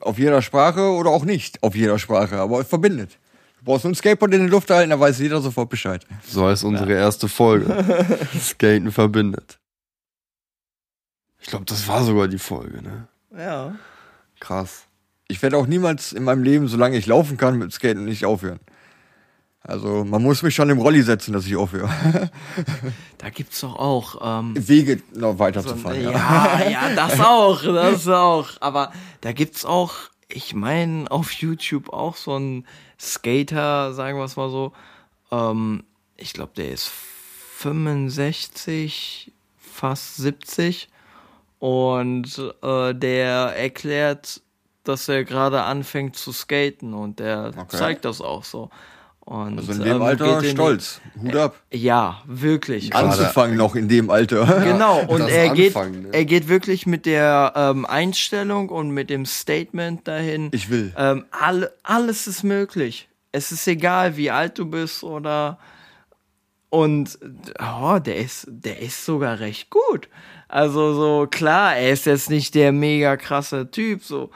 [0.00, 3.18] Auf jeder Sprache oder auch nicht auf jeder Sprache, aber es verbindet.
[3.60, 6.06] Du brauchst nur ein Skateboard in die Luft halten, da weiß jeder sofort Bescheid.
[6.26, 7.84] So heißt unsere erste Folge.
[8.40, 9.58] Skaten verbindet.
[11.40, 13.08] Ich glaube, das war sogar die Folge, ne?
[13.36, 13.74] Ja.
[14.40, 14.84] Krass.
[15.28, 18.60] Ich werde auch niemals in meinem Leben, solange ich laufen kann, mit Skaten nicht aufhören.
[19.62, 21.90] Also man muss mich schon im Rolli setzen, dass ich aufhöre.
[23.18, 24.40] Da gibt's doch auch.
[24.40, 26.02] Ähm, Wege noch so, weiterzufahren.
[26.02, 26.10] ja.
[26.10, 28.48] ja, ja, das auch, das auch.
[28.60, 29.92] Aber da gibt's auch,
[30.28, 32.64] ich meine, auf YouTube auch so ein
[33.00, 34.72] Skater, sagen wir es mal so.
[35.30, 35.84] Ähm,
[36.16, 40.88] ich glaube, der ist 65, fast 70.
[41.58, 44.40] Und äh, der erklärt,
[44.84, 47.76] dass er gerade anfängt zu skaten und der Okay.
[47.76, 48.70] zeigt das auch so.
[49.30, 51.00] Und, Also in dem ähm, Alter stolz.
[51.22, 51.54] Hut ab.
[51.72, 52.92] Ja, wirklich.
[52.96, 54.44] Anzufangen noch in dem Alter.
[54.64, 56.08] Genau, und Das er geht, ne?
[56.10, 60.48] er geht wirklich mit der ähm, Einstellung und mit dem Statement dahin.
[60.50, 60.92] Ich will.
[60.96, 63.08] Ähm, alle, alles ist möglich.
[63.30, 65.60] Es ist egal, wie alt du bist oder
[66.68, 67.16] Und
[67.60, 70.08] oh, der ist, der ist sogar recht gut.
[70.48, 74.30] Also so klar, er ist jetzt nicht der mega krasse Typ, so.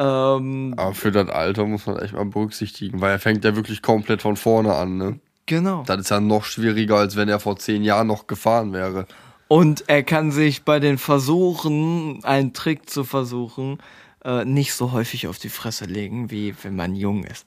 [0.00, 3.82] Ähm, Aber für das Alter muss man echt mal berücksichtigen, weil er fängt ja wirklich
[3.82, 5.20] komplett von vorne an, ne?
[5.44, 5.82] genau.
[5.84, 9.06] Das ist ja noch schwieriger, als wenn er vor zehn Jahren noch gefahren wäre.
[9.48, 13.78] Und er kann sich bei den Versuchen, einen Trick zu versuchen,
[14.24, 17.46] äh, nicht so häufig auf die Fresse legen, wie wenn man jung ist.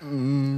[0.00, 0.06] Ja,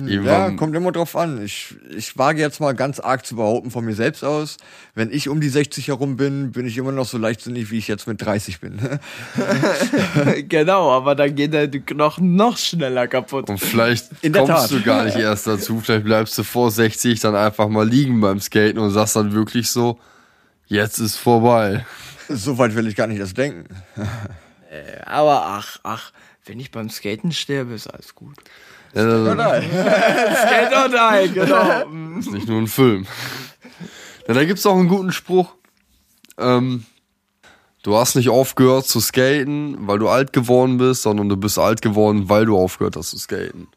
[0.06, 1.42] Irgendwann, kommt immer drauf an.
[1.42, 4.58] Ich, ich wage jetzt mal ganz arg zu behaupten von mir selbst aus,
[4.94, 7.88] wenn ich um die 60 herum bin, bin ich immer noch so leichtsinnig, wie ich
[7.88, 8.78] jetzt mit 30 bin.
[10.48, 13.48] genau, aber dann geht der Knochen noch schneller kaputt.
[13.48, 14.70] und vielleicht In der kommst Tat.
[14.72, 15.80] du gar nicht erst dazu.
[15.80, 19.70] Vielleicht bleibst du vor 60 dann einfach mal liegen beim Skaten und sagst dann wirklich
[19.70, 19.98] so,
[20.66, 21.86] jetzt ist vorbei.
[22.28, 23.74] so weit will ich gar nicht erst denken.
[25.06, 26.12] Aber ach, ach,
[26.44, 28.36] wenn ich beim Skaten sterbe, ist alles gut.
[28.94, 32.18] Ja, das Skate or die, genau.
[32.18, 33.06] ist nicht nur ein Film.
[34.26, 35.54] Ja, da gibt's auch einen guten Spruch.
[36.38, 36.84] Ähm,
[37.82, 41.82] du hast nicht aufgehört zu skaten, weil du alt geworden bist, sondern du bist alt
[41.82, 43.68] geworden, weil du aufgehört hast zu skaten.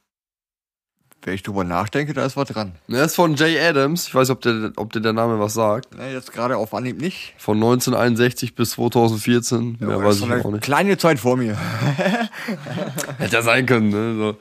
[1.26, 2.74] Wenn ich drüber nachdenke, da ist was dran.
[2.90, 4.08] Der ist von Jay Adams.
[4.08, 5.88] Ich weiß, ob dir ob dir der Name was sagt.
[5.98, 7.34] Na, jetzt gerade auf Anhieb nicht.
[7.38, 9.78] Von 1961 bis 2014.
[9.80, 10.64] Mehr Aber weiß ich auch eine nicht.
[10.64, 11.58] kleine Zeit vor mir.
[13.20, 14.16] Hätte ja sein können, ne?
[14.18, 14.38] So.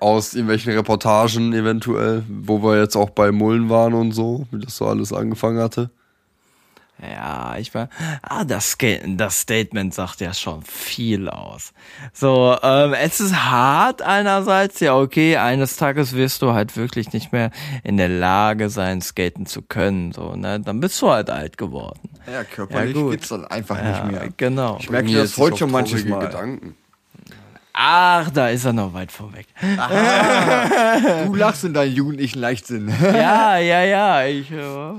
[0.00, 4.76] Aus irgendwelchen Reportagen eventuell, wo wir jetzt auch bei Mullen waren und so, wie das
[4.76, 5.90] so alles angefangen hatte.
[7.02, 7.88] Ja, ich war.
[8.20, 11.72] Ah, das, das Statement sagt ja schon viel aus.
[12.12, 17.32] So, ähm, es ist hart einerseits, ja, okay, eines Tages wirst du halt wirklich nicht
[17.32, 17.52] mehr
[17.84, 20.12] in der Lage sein, skaten zu können.
[20.12, 20.60] So, ne?
[20.60, 22.10] Dann bist du halt alt geworden.
[22.30, 23.12] Ja, körperlich Ja, gut.
[23.12, 24.28] geht's dann einfach Ja, nicht mehr.
[24.36, 24.76] genau.
[24.80, 26.26] Ich merke Mir das jetzt heute schon auf manches traurige Mal.
[26.26, 26.76] Gedanken.
[27.72, 29.46] Ach, da ist er noch weit vorweg.
[31.26, 32.92] Du lachst in deinen jugendlichen Leichtsinn.
[33.02, 34.24] ja, ja, ja.
[34.26, 34.92] Ich, äh,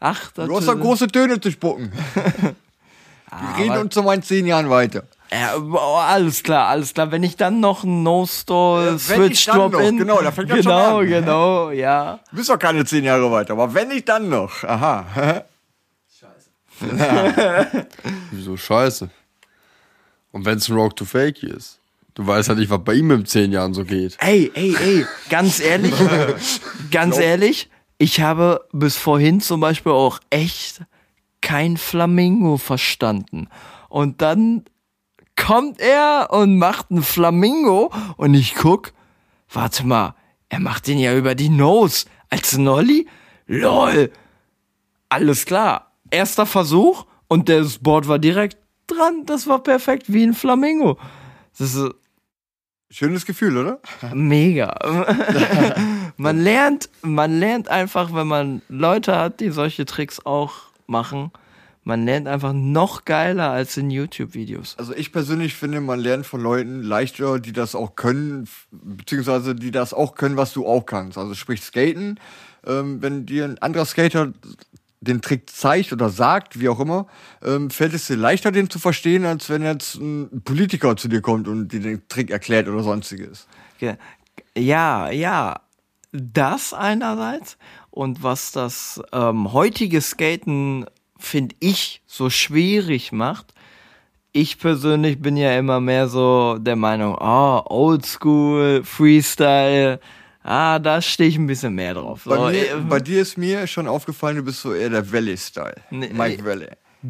[0.00, 1.92] ach, das Du hast doch große Töne zu spucken.
[3.56, 5.04] Wir reden uns um ein zehn Jahren weiter.
[5.32, 7.10] Ja, boah, alles klar, alles klar.
[7.10, 9.98] Wenn ich dann noch ein No-Store, Äh, wenn Switch ich dann Drop noch, in.
[9.98, 11.06] genau, da fängt das schon Genau, an.
[11.06, 12.20] genau, ja.
[12.30, 14.62] Du bist doch keine zehn Jahre weiter, aber wenn ich dann noch.
[14.64, 15.04] Aha.
[18.30, 19.08] Wieso scheiße?
[20.32, 21.78] Und wenn es ein Rock to Fake ist?
[22.16, 24.16] Du weißt ja nicht, was bei ihm in zehn Jahren so geht.
[24.20, 25.92] Ey, ey, ey, ganz ehrlich,
[26.90, 30.80] ganz ehrlich, ich habe bis vorhin zum Beispiel auch echt
[31.42, 33.48] kein Flamingo verstanden.
[33.90, 34.64] Und dann
[35.36, 38.94] kommt er und macht einen Flamingo und ich guck,
[39.52, 40.14] warte mal,
[40.48, 43.06] er macht den ja über die Nose als Nolly?
[43.46, 44.10] LOL.
[45.10, 45.92] Alles klar.
[46.10, 49.26] Erster Versuch und das Board war direkt dran.
[49.26, 50.98] Das war perfekt wie ein Flamingo.
[51.58, 51.94] Das ist
[52.96, 53.78] Schönes Gefühl, oder?
[54.14, 54.74] Mega.
[56.16, 60.54] man lernt, man lernt einfach, wenn man Leute hat, die solche Tricks auch
[60.86, 61.30] machen,
[61.84, 64.76] man lernt einfach noch geiler als in YouTube-Videos.
[64.78, 69.72] Also ich persönlich finde, man lernt von Leuten leichter, die das auch können, beziehungsweise die
[69.72, 71.18] das auch können, was du auch kannst.
[71.18, 72.18] Also sprich Skaten.
[72.66, 74.32] Ähm, wenn dir ein anderer Skater
[75.06, 77.06] den Trick zeigt oder sagt, wie auch immer,
[77.44, 81.20] ähm, fällt es dir leichter, den zu verstehen, als wenn jetzt ein Politiker zu dir
[81.20, 83.46] kommt und dir den Trick erklärt oder sonstiges.
[83.78, 83.96] Ge-
[84.56, 85.60] Ja, ja,
[86.12, 87.58] das einerseits
[87.90, 90.86] und was das ähm, heutige Skaten,
[91.18, 93.52] finde ich, so schwierig macht.
[94.32, 99.98] Ich persönlich bin ja immer mehr so der Meinung, oh, Oldschool, Freestyle,
[100.46, 102.22] ah, da stehe ich ein bisschen mehr drauf.
[102.24, 105.12] Bei, So, mir, äh, bei dir ist mir schon aufgefallen, du bist so eher der
[105.12, 105.76] Valley-Style.
[105.90, 106.68] Nee, Mike Valley.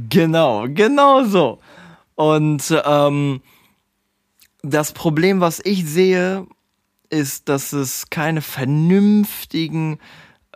[0.08, 1.58] Genau, genau so.
[2.14, 3.40] Und ähm,
[4.62, 6.46] das Problem, was ich sehe,
[7.10, 9.98] ist, dass es keine vernünftigen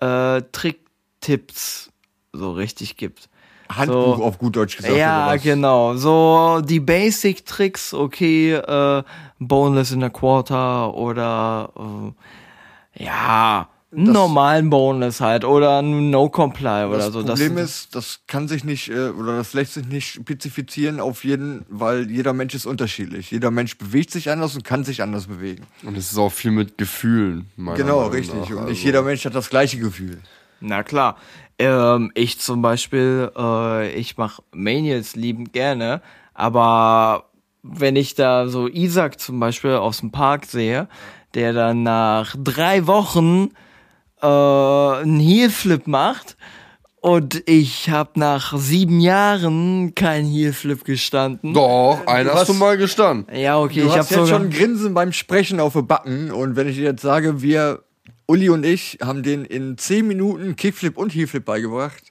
[0.01, 1.91] äh, Tricktipps
[2.33, 3.29] so richtig gibt.
[3.69, 4.25] Handbuch So.
[4.25, 4.97] auf gut Deutsch gesagt.
[4.97, 5.95] ja, genau.
[5.97, 9.03] So die Basic-Tricks, okay, äh,
[9.39, 12.13] Boneless in a Quarter oder äh,
[13.01, 17.25] ja, einen Das- normalen Boneless halt oder ein No-Comply oder Das so.
[17.25, 21.65] Problem ist, das kann sich nicht, äh, oder das lässt sich nicht spezifizieren auf jeden,
[21.69, 23.33] weil jeder Mensch ist unterschiedlich.
[23.33, 25.65] Jeder Mensch bewegt sich anders und kann sich anders bewegen.
[25.83, 27.51] Und es ist auch viel mit Gefühlen.
[27.57, 27.65] Genau,
[28.03, 28.35] Meinung richtig.
[28.39, 28.51] nach.
[28.51, 30.21] Und Also, nicht jeder Mensch hat das gleiche Gefühl.
[30.61, 31.17] Na klar.
[31.59, 36.01] Ähm, ich zum Beispiel, äh, ich mache Manias liebend gerne,
[36.33, 37.25] aber
[37.63, 40.89] wenn ich da so Isaac zum Beispiel aus dem Park sehe,
[41.35, 43.51] der dann nach drei Wochen
[44.23, 46.37] äh, einen Heelflip macht
[47.01, 51.55] und ich habe nach sieben Jahren keinen Heelflip gestanden.
[51.55, 53.35] Doch, einer hast hast- du mal gestanden.
[53.35, 56.31] Ja, okay, Du ich habe hast jetzt schon ein Grinsen beim Sprechen auf den Backen
[56.31, 57.83] und wenn ich dir jetzt sage, wir
[58.27, 62.03] Uli und ich haben den in 10 Minuten Kickflip und Heelflip beigebracht.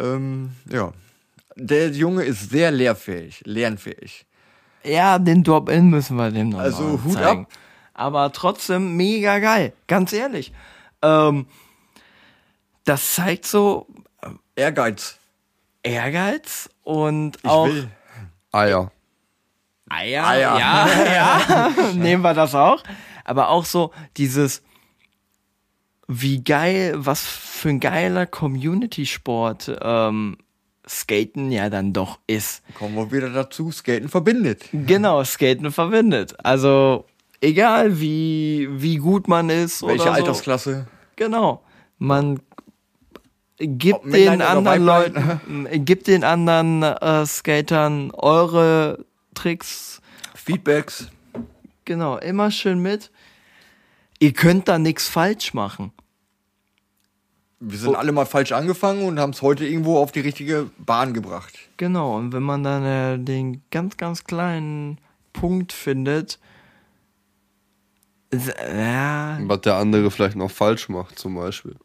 [0.00, 0.92] Ähm, ja.
[1.54, 4.24] Der Junge ist sehr lehrfähig, lernfähig.
[4.84, 7.42] Ja, den Drop-In müssen wir dem noch Also, mal Hut zeigen.
[7.42, 7.48] ab.
[7.94, 10.52] Aber trotzdem mega geil, ganz ehrlich.
[11.02, 11.46] Ähm,
[12.84, 13.86] das zeigt so
[14.56, 15.18] Ehrgeiz.
[15.82, 17.90] Ehrgeiz und Ich auch will.
[18.52, 18.92] Eier.
[19.88, 20.58] Eier, Eier.
[20.58, 22.82] ja, ja, nehmen wir das auch.
[23.24, 24.62] Aber auch so dieses,
[26.08, 30.38] wie geil, was für ein geiler Community-Sport ähm,
[30.88, 32.62] Skaten ja dann doch ist.
[32.74, 34.64] Kommen wir wieder dazu, Skaten verbindet.
[34.72, 36.34] Genau, Skaten verbindet.
[36.44, 37.06] Also
[37.42, 40.16] egal wie, wie gut man ist Welche oder so.
[40.16, 40.86] Altersklasse?
[41.16, 41.62] Genau.
[41.98, 42.40] Man
[43.58, 44.84] gibt Ob den anderen.
[44.84, 50.00] Leuten, gibt den anderen äh, Skatern eure Tricks
[50.34, 51.08] Feedbacks.
[51.84, 53.10] Genau, immer schön mit.
[54.18, 55.92] Ihr könnt da nichts falsch machen.
[57.64, 61.14] Wir sind alle mal falsch angefangen und haben es heute irgendwo auf die richtige Bahn
[61.14, 61.52] gebracht.
[61.76, 64.98] Genau, und wenn man dann äh, den ganz, ganz kleinen
[65.32, 66.40] Punkt findet,
[68.32, 71.76] ja, Was der andere vielleicht noch falsch macht, zum Beispiel.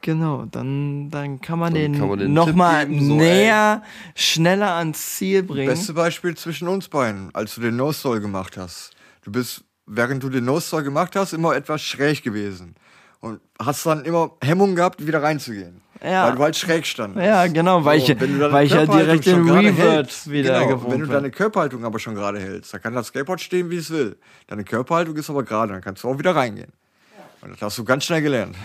[0.00, 3.82] genau, dann, dann kann man Dann den, kann man den nochmal Tipp geben, so, näher,
[4.14, 5.68] schneller ans Ziel bringen.
[5.68, 8.92] Beste Beispiel zwischen uns beiden, als du den No-Soul gemacht hast.
[9.22, 12.74] Du bist, während du den No-Soul gemacht hast, immer etwas schräg gewesen.
[13.20, 15.80] Und hast dann immer Hemmungen gehabt, wieder reinzugehen.
[16.04, 16.28] Ja.
[16.28, 17.24] Weil du halt schräg standest.
[17.24, 20.92] Ja, genau, weil ich- weil ich ja direkt den schon gerade Revert wieder genau, gewohnt
[20.92, 23.90] Wenn du deine Körperhaltung aber schon gerade hältst, dann kann das Skateboard stehen, wie es
[23.90, 24.16] will.
[24.46, 26.72] Deine Körperhaltung ist aber gerade, dann kannst du auch wieder reingehen.
[27.40, 28.56] Und das hast du ganz schnell gelernt.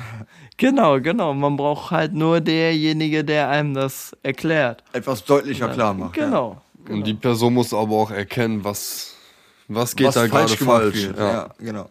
[0.58, 1.34] Genau, genau.
[1.34, 4.84] Man braucht halt nur derjenige, der einem das erklärt.
[4.94, 6.12] Etwas deutlicher klar machen.
[6.14, 6.62] Genau.
[6.90, 9.14] Und die Person muss aber auch erkennen, was,
[9.68, 10.96] was geht Was da gerade falsch.
[11.08, 11.18] wird.
[11.18, 11.32] Ja.
[11.32, 11.90] Ja, genau.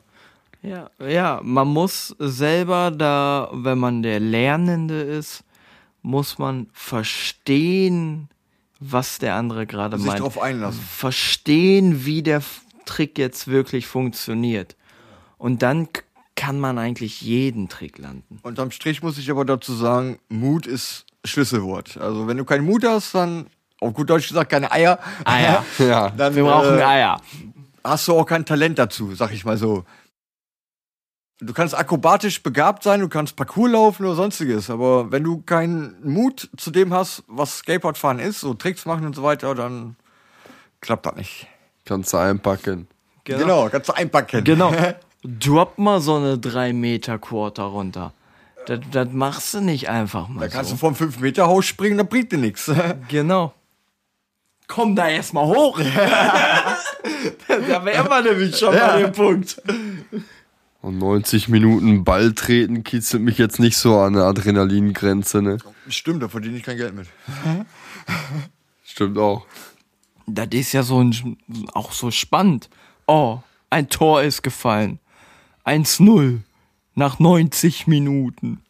[0.63, 5.45] Ja, ja, man muss selber da, wenn man der Lernende ist,
[6.03, 8.29] muss man verstehen,
[8.81, 10.21] was der andere gerade Sich meint.
[10.21, 10.81] drauf einlassen.
[10.81, 12.43] Verstehen, wie der
[12.87, 14.77] Trick jetzt wirklich funktioniert.
[15.37, 15.89] Und dann
[16.35, 18.39] kann man eigentlich jeden Trick landen.
[18.43, 21.97] Unterm Strich muss ich aber dazu sagen, Mut ist Schlüsselwort.
[21.99, 23.47] Also wenn du keinen Mut hast, dann,
[23.81, 25.65] auf gut Deutsch gesagt, keine Eier, Eier.
[25.79, 26.11] Ja.
[26.17, 27.21] dann Wir brauchen äh, Eier.
[27.83, 29.85] hast du auch kein Talent dazu, sag ich mal so.
[31.41, 35.95] Du kannst akrobatisch begabt sein, du kannst Parcours laufen oder sonstiges, aber wenn du keinen
[36.03, 39.95] Mut zu dem hast, was Skateboardfahren ist, so Tricks machen und so weiter, dann
[40.81, 41.47] klappt das nicht.
[41.85, 42.89] Kannst du einpacken.
[43.23, 44.43] Genau, kannst du einpacken.
[44.43, 44.73] Genau.
[45.23, 48.13] Drop mal so eine 3 Meter Quarter runter.
[48.67, 50.75] Das, das machst du nicht einfach mal Da kannst so.
[50.75, 52.71] du vom 5 Meter Haus springen, da bringt dir nichts.
[53.09, 53.53] Genau.
[54.67, 55.81] Komm da erstmal hoch.
[57.49, 59.63] da wären wir nämlich schon bei dem Punkt.
[60.81, 65.59] Und 90 Minuten Ball treten kitzelt mich jetzt nicht so an der Adrenalingrenze, ne?
[65.89, 67.09] Stimmt, da verdiene ich kein Geld mit.
[68.85, 69.45] Stimmt auch.
[70.27, 71.37] Das ist ja so ein,
[71.73, 72.71] auch so spannend.
[73.07, 75.01] Oh, ein Tor ist gefallen.
[75.65, 76.41] 1-0
[76.95, 78.61] nach 90 Minuten.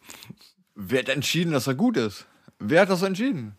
[0.74, 2.26] Wer hat entschieden, dass er gut ist?
[2.58, 3.56] Wer hat das entschieden?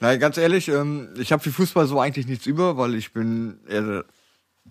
[0.00, 3.58] Nein, ganz ehrlich, ähm, ich habe für Fußball so eigentlich nichts über, weil ich bin
[3.68, 4.04] eher der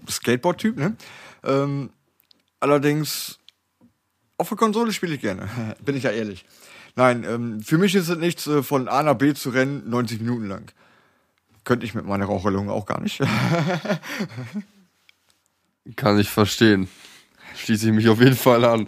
[0.10, 0.96] Skateboard-Typ, ne?
[2.60, 3.39] Allerdings,
[4.38, 5.48] auf der Konsole spiele ich gerne,
[5.86, 6.46] bin ich ja ehrlich.
[6.96, 10.22] Nein, ähm, für mich ist es nichts, äh, von A nach B zu rennen, 90
[10.22, 10.72] Minuten lang.
[11.63, 13.20] Könnte ich mit meiner Raucherlunge auch gar nicht.
[15.96, 16.89] Kann ich verstehen.
[17.56, 18.88] Schließe ich mich auf jeden Fall an.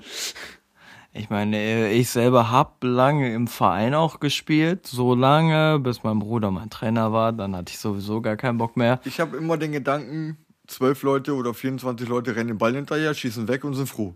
[1.11, 6.19] Ich meine, äh, ich selber hab lange im Verein auch gespielt, so lange, bis mein
[6.19, 8.99] Bruder mein Trainer war, dann hatte ich sowieso gar keinen Bock mehr.
[9.05, 10.37] Ich habe immer den Gedanken,
[10.69, 14.15] zwölf Leute oder 24 Leute rennen den Ball hinterher, schießen weg und sind froh.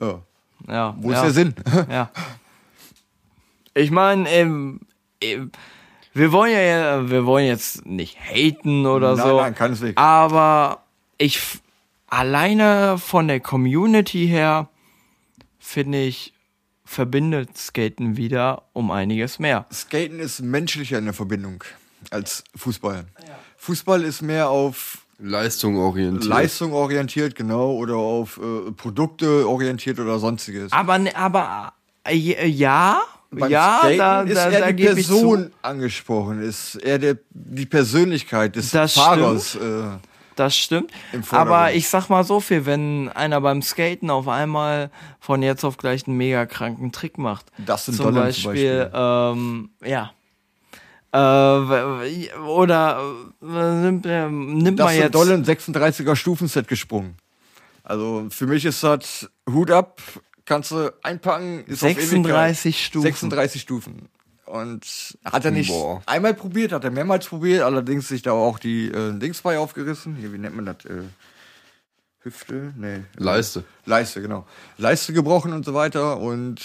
[0.00, 0.22] Ja.
[0.66, 1.16] Ja, Wo ja.
[1.18, 1.54] ist der Sinn?
[1.90, 2.10] Ja.
[3.74, 4.80] Ich meine, ähm,
[5.20, 5.52] ähm,
[6.14, 9.36] wir wollen ja, wir wollen jetzt nicht haten oder Nein, so.
[9.40, 9.98] nein, keineswegs.
[9.98, 10.82] Aber
[11.18, 11.38] ich
[12.06, 14.70] alleine von der Community her
[15.58, 16.32] finde ich
[16.86, 19.66] verbindet Skaten wieder um einiges mehr.
[19.70, 21.62] Skaten ist menschlicher in der Verbindung
[22.10, 23.04] als Fußball.
[23.58, 26.24] Fußball ist mehr auf Leistung orientiert.
[26.24, 30.72] Leistung orientiert, genau, oder auf äh, Produkte orientiert oder sonstiges.
[30.72, 31.72] Aber aber
[32.04, 33.00] äh, ja,
[33.30, 35.14] Beim ja, Skaten da, ist da, eher da die gebe ich zu.
[35.14, 39.54] Person angesprochen, ist eher der, die Persönlichkeit des Das Fahrers.
[39.56, 39.98] Äh,
[40.36, 40.92] Das stimmt.
[41.30, 45.78] Aber ich sag mal so viel, wenn einer beim Skaten auf einmal von jetzt auf
[45.78, 47.46] gleich einen mega kranken Trick macht.
[47.64, 48.90] Das sind zum Dollar Beispiel, zum Beispiel.
[48.92, 50.10] Ähm, ja.
[51.16, 53.00] Äh, oder
[53.42, 55.14] äh, nimmt, äh, nimmt das man jetzt.
[55.14, 57.16] dolle ein 36er Stufenset gesprungen.
[57.82, 60.02] Also für mich ist das Hut ab,
[60.44, 61.64] kannst du einpacken.
[61.66, 62.74] Ist auf 36 Ewigkeit.
[62.74, 63.02] Stufen.
[63.02, 64.08] 36 Stufen.
[64.44, 66.02] Und hat er nicht Boah.
[66.06, 70.16] einmal probiert, hat er mehrmals probiert, allerdings sich da auch die äh, Dings bei aufgerissen.
[70.16, 70.84] Hier, wie nennt man das?
[70.84, 71.02] Äh,
[72.20, 72.72] Hüfte?
[72.76, 73.04] Nee.
[73.16, 73.64] Leiste.
[73.86, 74.46] Leiste, genau.
[74.78, 76.18] Leiste gebrochen und so weiter.
[76.18, 76.60] Und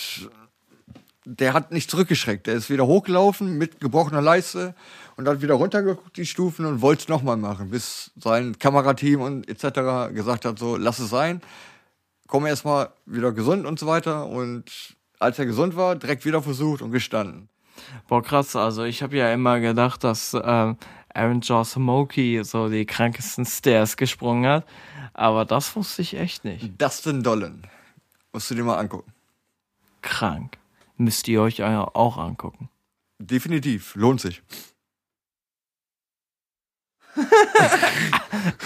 [1.40, 2.48] der hat nicht zurückgeschreckt.
[2.48, 4.76] Der ist wieder hochgelaufen mit gebrochener Leiste
[5.16, 9.48] und hat wieder runtergeguckt, die Stufen, und wollte es nochmal machen, bis sein Kamerateam und
[9.48, 10.14] etc.
[10.14, 11.42] gesagt hat, so, lass es sein.
[12.28, 14.28] Komm erstmal wieder gesund und so weiter.
[14.28, 17.50] Und als er gesund war, direkt wieder versucht und gestanden.
[18.08, 18.56] Boah, krass.
[18.56, 20.78] Also ich habe ja immer gedacht, dass ähm,
[21.14, 24.66] Aaron Jaw Smokey so die krankesten Stairs gesprungen hat.
[25.14, 26.82] Aber das wusste ich echt nicht.
[26.82, 27.64] Dustin Dolan.
[28.34, 29.12] Musst du dir mal angucken.
[30.02, 30.61] Krank.
[31.04, 32.70] Müsst ihr euch auch angucken.
[33.20, 33.96] Definitiv.
[33.96, 34.44] Lohnt sich.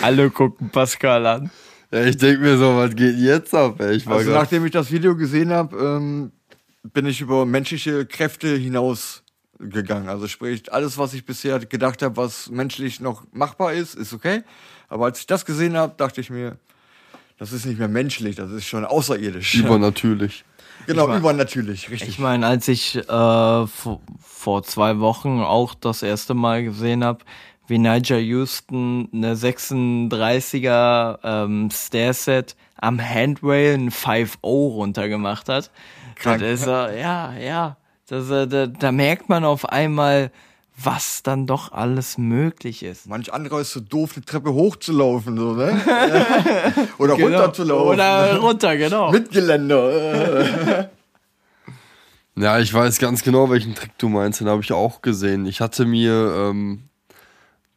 [0.02, 1.50] Alle gucken Pascal an.
[1.92, 3.96] Ja, ich denk mir so, was geht jetzt ab, ey?
[3.96, 6.32] Ich war Also grad- nachdem ich das Video gesehen habe, ähm,
[6.84, 9.24] bin ich über menschliche Kräfte hinaus
[9.60, 10.10] gegangen.
[10.10, 14.44] Also sprich, alles, was ich bisher gedacht habe, was menschlich noch machbar ist, ist okay.
[14.90, 16.58] Aber als ich das gesehen habe, dachte ich mir,
[17.38, 19.56] das ist nicht mehr menschlich, das ist schon außerirdisch.
[19.56, 20.44] übernatürlich.
[20.86, 22.10] Genau, Ich mein- übernatürlich, richtig.
[22.10, 23.04] Ich meine, als ich äh,
[23.68, 27.20] vor, zwei Wochen auch das erste Mal gesehen habe,
[27.68, 35.72] wie Niger Houston eine 36er ähm, Stairset am Handrail ein 5-0 runtergemacht hat.
[36.16, 36.42] Krank.
[36.42, 37.78] Das ist, äh, ja, ja.
[38.08, 40.32] Das, äh, da, da merkt man auf einmal,
[40.78, 43.08] was dann doch alles möglich ist.
[43.08, 45.82] Manch anderer ist so doof, eine Treppe hochzulaufen, so, ne?
[46.98, 47.94] Oder runterzulaufen.
[47.94, 49.12] Oder runter, genau.
[49.14, 50.90] Mit Geländer.
[52.38, 55.46] Ja, ich weiß ganz genau, welchen Trick du meinst, den habe ich auch gesehen.
[55.46, 56.90] Ich hatte mir ähm,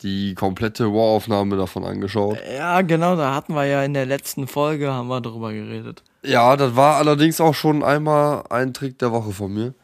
[0.03, 2.39] die komplette War-Aufnahme davon angeschaut.
[2.57, 6.03] Ja, genau, da hatten wir ja in der letzten Folge, haben wir drüber geredet.
[6.25, 9.75] Ja, das war allerdings auch schon einmal ein Trick der Woche von mir.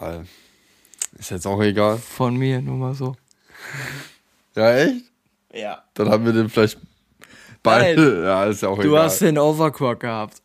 [0.00, 0.20] Äh,
[1.18, 1.98] Ist jetzt auch egal.
[1.98, 3.14] Von mir, nur mal so.
[4.54, 5.04] Ja, echt?
[5.52, 5.82] Ja.
[5.94, 6.78] Dann haben wir den vielleicht
[7.62, 8.22] beide.
[8.24, 9.04] Ja, ist ja auch Du egal.
[9.04, 10.42] hast den Overclock gehabt.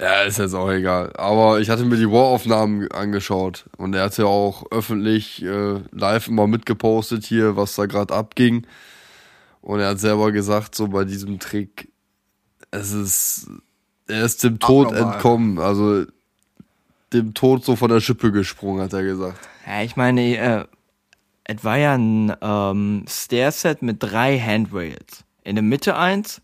[0.00, 1.12] Ja, ist jetzt auch egal.
[1.16, 6.28] Aber ich hatte mir die War-Aufnahmen angeschaut und er hat ja auch öffentlich äh, live
[6.28, 8.66] immer mitgepostet hier, was da gerade abging.
[9.62, 11.90] Und er hat selber gesagt, so bei diesem Trick,
[12.70, 13.48] es ist,
[14.06, 16.04] er ist dem Tod entkommen, also
[17.16, 19.38] dem Tod so von der Schippe gesprungen, hat er gesagt.
[19.66, 20.64] Ja, ich meine, äh,
[21.44, 25.24] es war ja ein ähm, Stairset mit drei Handrails.
[25.42, 26.42] In der Mitte eins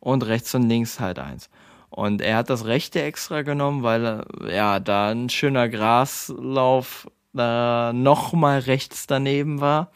[0.00, 1.50] und rechts und links halt eins.
[1.90, 7.92] Und er hat das rechte extra genommen, weil äh, ja da ein schöner Graslauf da
[7.92, 9.90] nochmal rechts daneben war.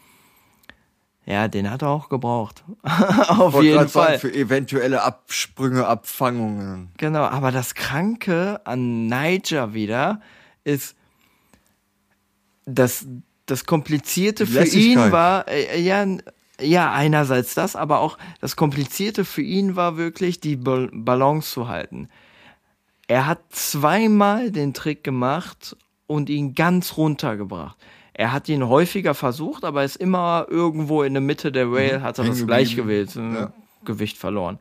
[1.26, 2.64] Ja, den hat er auch gebraucht.
[2.82, 4.18] Auf Wollte jeden grad sagen, Fall.
[4.18, 6.90] Für eventuelle Absprünge, Abfangungen.
[6.96, 10.20] Genau, aber das Kranke an Niger wieder
[10.64, 10.96] ist,
[12.64, 13.06] dass
[13.46, 16.04] das Komplizierte für ihn war, äh, ja,
[16.60, 21.68] ja, einerseits das, aber auch das Komplizierte für ihn war wirklich, die Ba- Balance zu
[21.68, 22.08] halten.
[23.08, 27.76] Er hat zweimal den Trick gemacht und ihn ganz runtergebracht.
[28.20, 32.18] Er hat ihn häufiger versucht, aber ist immer irgendwo in der Mitte der Rail, hat
[32.18, 32.44] er das.
[32.46, 33.50] Gleichgewicht Ja.
[33.86, 34.58] Gewicht verloren.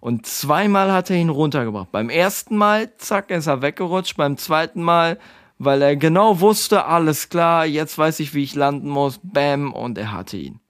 [0.00, 1.92] Und zweimal hat er ihn runtergebracht.
[1.92, 4.16] Beim ersten Mal, zack, ist er weggerutscht.
[4.16, 5.18] Beim zweiten Mal,
[5.58, 9.20] weil er genau wusste, alles klar, jetzt weiß ich, wie ich landen muss.
[9.22, 10.60] Bam, und er hatte ihn.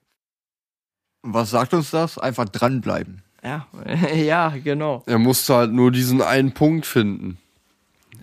[1.21, 2.17] Was sagt uns das?
[2.17, 3.23] Einfach dranbleiben.
[3.41, 3.65] Ja,
[4.13, 5.03] ja, genau.
[5.05, 7.37] Er musste halt nur diesen einen Punkt finden.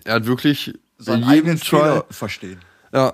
[0.03, 2.59] Er hat wirklich Seinen in jedem eigenen Fehler verstehen.
[2.93, 3.13] Ja,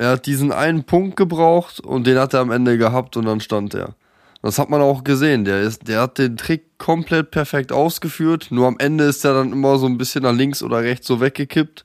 [0.00, 3.40] er hat diesen einen Punkt gebraucht und den hat er am Ende gehabt und dann
[3.40, 3.96] stand er.
[4.40, 5.44] Das hat man auch gesehen.
[5.44, 8.46] Der, ist, der hat den Trick komplett perfekt ausgeführt.
[8.48, 11.20] Nur am Ende ist er dann immer so ein bisschen nach links oder rechts so
[11.20, 11.84] weggekippt.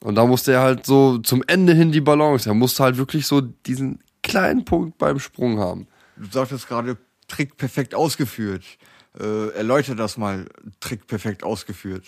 [0.00, 2.50] Und da musste er halt so zum Ende hin die Balance.
[2.50, 5.86] Er musste halt wirklich so diesen kleinen Punkt beim Sprung haben.
[6.16, 6.96] Du sagtest gerade,
[7.28, 8.64] Trick perfekt ausgeführt.
[9.20, 10.46] Äh, erläuter das mal,
[10.80, 12.06] Trick perfekt ausgeführt.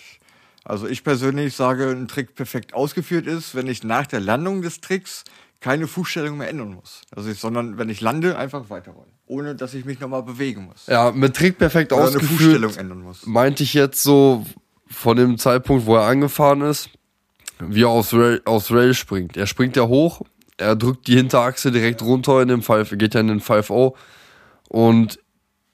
[0.67, 4.81] Also ich persönlich sage, ein Trick perfekt ausgeführt ist, wenn ich nach der Landung des
[4.81, 5.23] Tricks
[5.61, 7.03] keine Fußstellung mehr ändern muss.
[7.09, 9.13] Also ich, sondern wenn ich lande, einfach weiterrollen.
[9.27, 10.87] Ohne dass ich mich nochmal bewegen muss.
[10.87, 12.39] Ja, mit Trick perfekt Oder eine ausgeführt.
[12.41, 13.25] Fußstellung ändern muss.
[13.25, 14.45] meinte ich jetzt so
[14.87, 16.89] von dem Zeitpunkt, wo er angefahren ist,
[17.59, 19.37] wie er aufs Rail, aufs Rail springt.
[19.37, 20.21] Er springt ja hoch,
[20.57, 23.93] er drückt die Hinterachse direkt runter in den 5, geht ja in den 5-0
[24.67, 25.19] und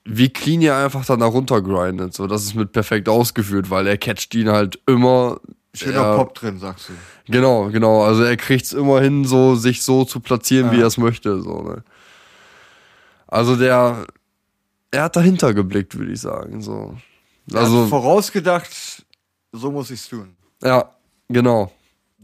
[0.06, 2.14] wie clean er einfach dann da runter grindet.
[2.14, 5.40] So, das ist mit perfekt ausgeführt, weil er catcht ihn halt immer.
[5.74, 6.94] Schöner er, Pop drin, sagst du.
[7.32, 8.04] Genau, genau.
[8.04, 10.82] Also er kriegt's immer hin, so sich so zu platzieren, wie Ja.
[10.84, 11.42] er es möchte.
[11.42, 11.84] So, ne?
[13.28, 14.06] Also der,
[14.92, 16.62] er hat dahinter geblickt, würde ich sagen.
[16.62, 16.96] So.
[17.54, 19.04] Also, vorausgedacht,
[19.52, 20.36] so muss ich's tun.
[20.64, 20.90] ja,
[21.30, 21.72] genau.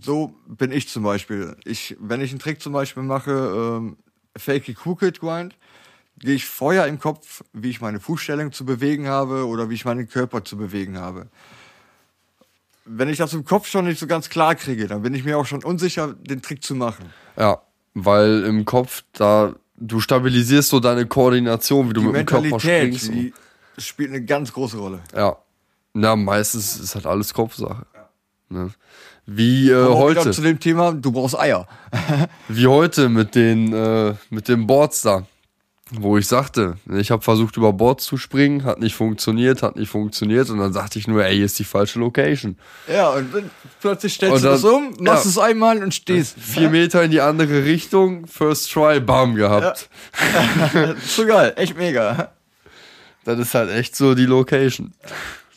[0.02, 1.58] So bin ich zum Beispiel.
[1.66, 3.98] Ich, wenn ich einen Trick zum Beispiel mache, ähm,
[4.38, 5.56] Fakey Crooked Grind,
[6.20, 9.86] gehe ich vorher im Kopf, wie ich meine Fußstellung zu bewegen habe oder wie ich
[9.86, 11.28] meinen Körper zu bewegen habe.
[12.86, 15.38] Wenn ich das im Kopf schon nicht so ganz klar kriege, dann bin ich mir
[15.38, 17.06] auch schon unsicher, den Trick zu machen.
[17.38, 17.62] Ja,
[17.94, 22.42] weil im Kopf da, du stabilisierst so deine Koordination, wie du Die mit dem Körper
[22.44, 23.14] Mentalität, springst.
[23.14, 23.34] die
[23.78, 25.00] spielt eine ganz große Rolle.
[25.16, 25.38] Ja.
[25.94, 27.86] Na, meistens ist halt alles Kopfsache.
[28.50, 28.72] Ne?
[29.26, 30.32] Wie äh, heute.
[30.32, 31.68] zu dem Thema, du brauchst Eier.
[32.48, 35.26] Wie heute mit den, äh, mit den Boards da.
[35.92, 39.90] Wo ich sagte, ich habe versucht über Boards zu springen, hat nicht funktioniert, hat nicht
[39.90, 42.58] funktioniert und dann sagte ich nur, ey, hier ist die falsche Location.
[42.88, 43.50] Ja, und dann
[43.82, 45.32] plötzlich stellst Und du das um, machst ja.
[45.32, 46.38] es einmal und stehst.
[46.40, 49.90] Vier Meter in die andere Richtung, First Try, bam, gehabt.
[51.08, 52.32] so geil, echt mega.
[53.26, 54.94] Das ist halt echt so die Location.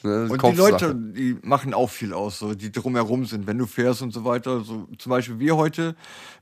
[0.03, 0.57] Ne, Und die.
[0.57, 4.25] Leute, die machen auch viel aus, so, die drumherum sind, wenn du fährst und so
[4.25, 4.61] weiter.
[4.63, 5.95] So, zum Beispiel wir heute,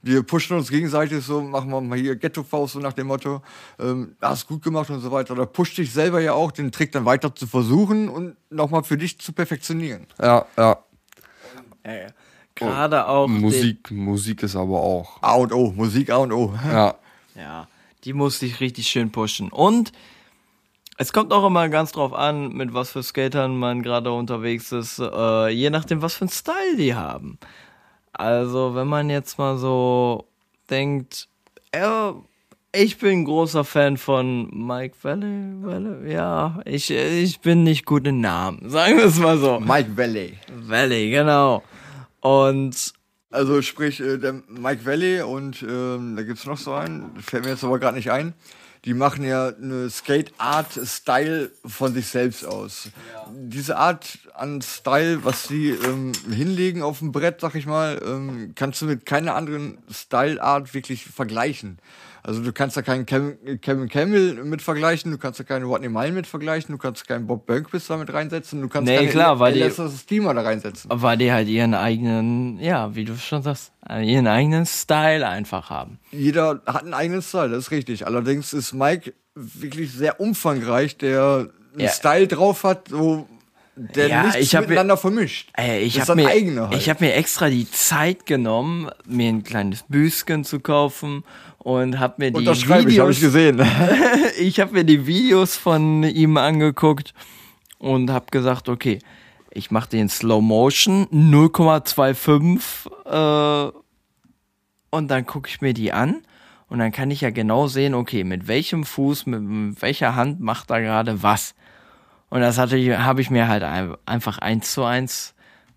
[0.02, 3.42] wir pushen uns gegenseitig so, machen wir mal hier Ghetto-Faust, so nach dem Motto,
[3.78, 5.34] ähm, hast gut gemacht und so weiter.
[5.34, 8.96] Oder pusht dich selber ja auch, den Trick dann weiter zu versuchen und nochmal für
[8.96, 10.06] dich zu perfektionieren.
[10.20, 10.78] Ja, ja.
[12.54, 15.22] Gerade auch Musik, Musik ist aber auch.
[15.22, 16.54] A und O, Musik A und O.
[16.66, 16.94] Ja.
[17.34, 17.68] Ja,
[18.04, 19.50] die musste ich richtig schön pushen.
[19.50, 19.92] Und
[21.00, 24.98] es kommt auch immer ganz drauf an, mit was für Skatern man gerade unterwegs ist,
[24.98, 27.38] äh, je nachdem, was für einen Style die haben.
[28.12, 30.26] Also, wenn man jetzt mal so
[30.68, 31.26] denkt,
[31.74, 32.14] ja,
[32.72, 38.06] ich bin ein großer Fan von Mike Valley, Valley ja, ich, ich bin nicht gut
[38.06, 39.58] in Namen, sagen wir es mal so.
[39.58, 40.34] Mike Valley.
[40.52, 41.62] Valley, genau.
[42.20, 42.92] Und
[43.30, 47.52] Also sprich, äh, der Mike Valley und ähm, da gibt's noch so einen, fällt mir
[47.52, 48.34] jetzt aber gerade nicht ein.
[48.84, 52.88] Die machen ja eine Skate-Art-Style von sich selbst aus.
[53.30, 58.52] Diese Art an Style, was sie ähm, hinlegen auf dem Brett, sag ich mal, ähm,
[58.54, 61.78] kannst du mit keiner anderen Style-Art wirklich vergleichen.
[62.22, 65.88] Also du kannst da keinen Kevin, Kevin Campbell mit vergleichen, du kannst da keinen Rodney
[65.88, 69.08] Mile mit vergleichen, du kannst keinen Bob Burnquist da mit reinsetzen, du kannst Nee, keine
[69.08, 70.90] klar, weil die- Steamer da reinsetzen.
[70.92, 75.98] weil die halt ihren eigenen, ja, wie du schon sagst, ihren eigenen Style einfach haben.
[76.10, 78.06] jeder hat einen eigenen Style, das ist richtig.
[78.06, 81.88] Allerdings ist Mike wirklich sehr umfangreich, der einen Ja.
[81.88, 83.28] Style drauf hat, so,
[83.76, 85.50] der Ja, nichts ich hab mir- miteinander vermischt.
[85.54, 86.74] Ey, ich habe mir, halt.
[86.74, 91.24] ich hab mir extra die Zeit genommen, mir ein kleines Büsken zu kaufen
[91.58, 93.62] und habe mir die Videos, ich gesehen.
[94.38, 97.14] ich habe mir die Videos von ihm angeguckt
[97.78, 98.98] und habe gesagt, okay,
[99.52, 103.72] ich mache den Slow Motion 0,25 äh,
[104.90, 106.22] und dann gucke ich mir die an
[106.68, 110.40] und dann kann ich ja genau sehen, okay, mit welchem Fuß, mit, mit welcher Hand
[110.40, 111.54] macht er gerade was.
[112.30, 115.34] Und das hatte ich, habe ich mir halt ein- einfach eins zu eins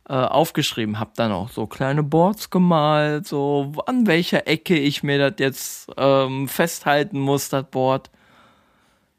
[0.07, 5.17] äh, aufgeschrieben, habe dann auch so kleine Boards gemalt, so an welcher Ecke ich mir
[5.17, 8.11] das jetzt ähm, festhalten muss, das Board.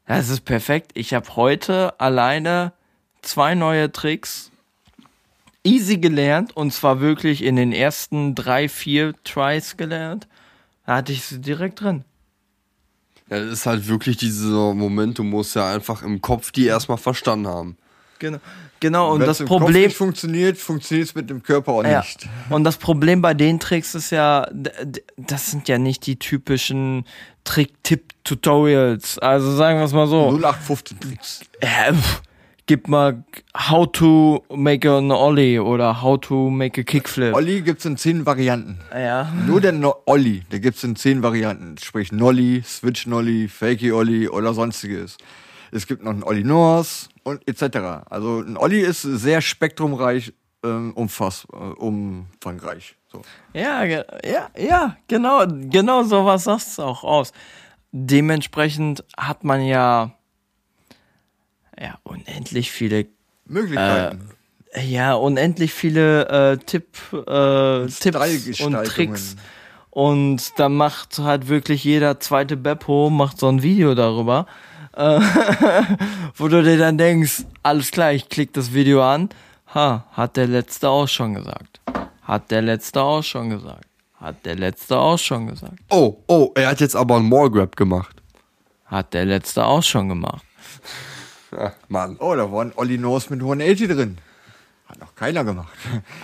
[0.07, 0.91] Das ist perfekt.
[0.93, 2.71] Ich habe heute alleine
[3.21, 4.51] zwei neue Tricks
[5.63, 10.27] easy gelernt und zwar wirklich in den ersten drei, vier Tries gelernt.
[10.85, 12.05] Da hatte ich sie direkt drin.
[13.29, 16.97] Ja, das ist halt wirklich dieser Moment, du musst ja einfach im Kopf die erstmal
[16.97, 17.77] verstanden haben.
[18.19, 18.37] Genau,
[18.79, 19.13] genau.
[19.13, 21.99] Und das im Kopf Problem, nicht funktioniert, funktioniert es mit dem Körper auch Ja.
[21.99, 22.27] nicht.
[22.49, 24.47] Und das Problem bei den Tricks ist ja,
[25.17, 27.05] das sind ja nicht die typischen
[27.43, 29.19] Trick-Tipp-Tutorials.
[29.19, 30.29] Also sagen wir es mal so.
[30.31, 31.41] 0815 Tricks.
[31.61, 32.21] Pff,
[32.67, 33.23] gib mal
[33.55, 37.33] How to make an Ollie oder How to make a Kickflip.
[37.33, 38.79] Olli gibt's in zehn Varianten.
[38.93, 39.31] Ja.
[39.45, 41.77] Nur der no Olli, der gibt's in zehn Varianten.
[41.77, 45.17] Sprich Nolli, Switch Nolli, Fakey Olli oder sonstiges.
[45.71, 48.05] Es gibt noch einen Olli Norse und etc.
[48.09, 52.95] Also ein Olli ist sehr spektrumreich, ähm, umfass, äh, umfangreich.
[53.11, 53.21] So.
[53.53, 54.03] Ja, ja,
[54.57, 57.31] ja, genau, genau sowas sagst du auch aus.
[57.91, 60.14] Dementsprechend hat man ja,
[61.79, 63.07] ja, unendlich viele
[63.45, 64.29] Möglichkeiten.
[64.87, 68.73] Ja, unendlich viele äh, Tipp, äh, Tipps und.
[68.85, 69.35] Tricks.
[69.95, 74.45] Und da macht halt wirklich jeder zweite Beppo macht so ein Video darüber,
[74.91, 75.21] äh,
[76.35, 79.29] wo du dir dann denkst, alles klar, ich klick das Video an.
[79.73, 81.79] Ha, hat der letzte auch schon gesagt.
[82.23, 83.87] Hat der letzte auch schon gesagt.
[84.19, 85.79] Hat der letzte auch schon gesagt.
[85.89, 88.17] Oh, oh, er hat jetzt aber einen Mallgrab gemacht.
[88.85, 90.43] Hat der letzte auch schon gemacht.
[91.57, 92.17] Ja, Mann.
[92.19, 94.17] Oh, da war ein Olli Norse mit 180 drin.
[94.87, 95.73] Hat noch keiner gemacht.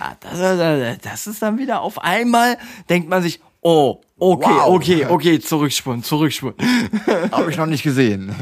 [0.00, 2.58] Ah, das, das, das ist dann wieder auf einmal,
[2.88, 4.68] denkt man sich, oh, okay, Wow.
[4.68, 6.56] okay, okay, zurückspulen, zurückspulen.
[7.32, 8.34] Habe ich noch nicht gesehen.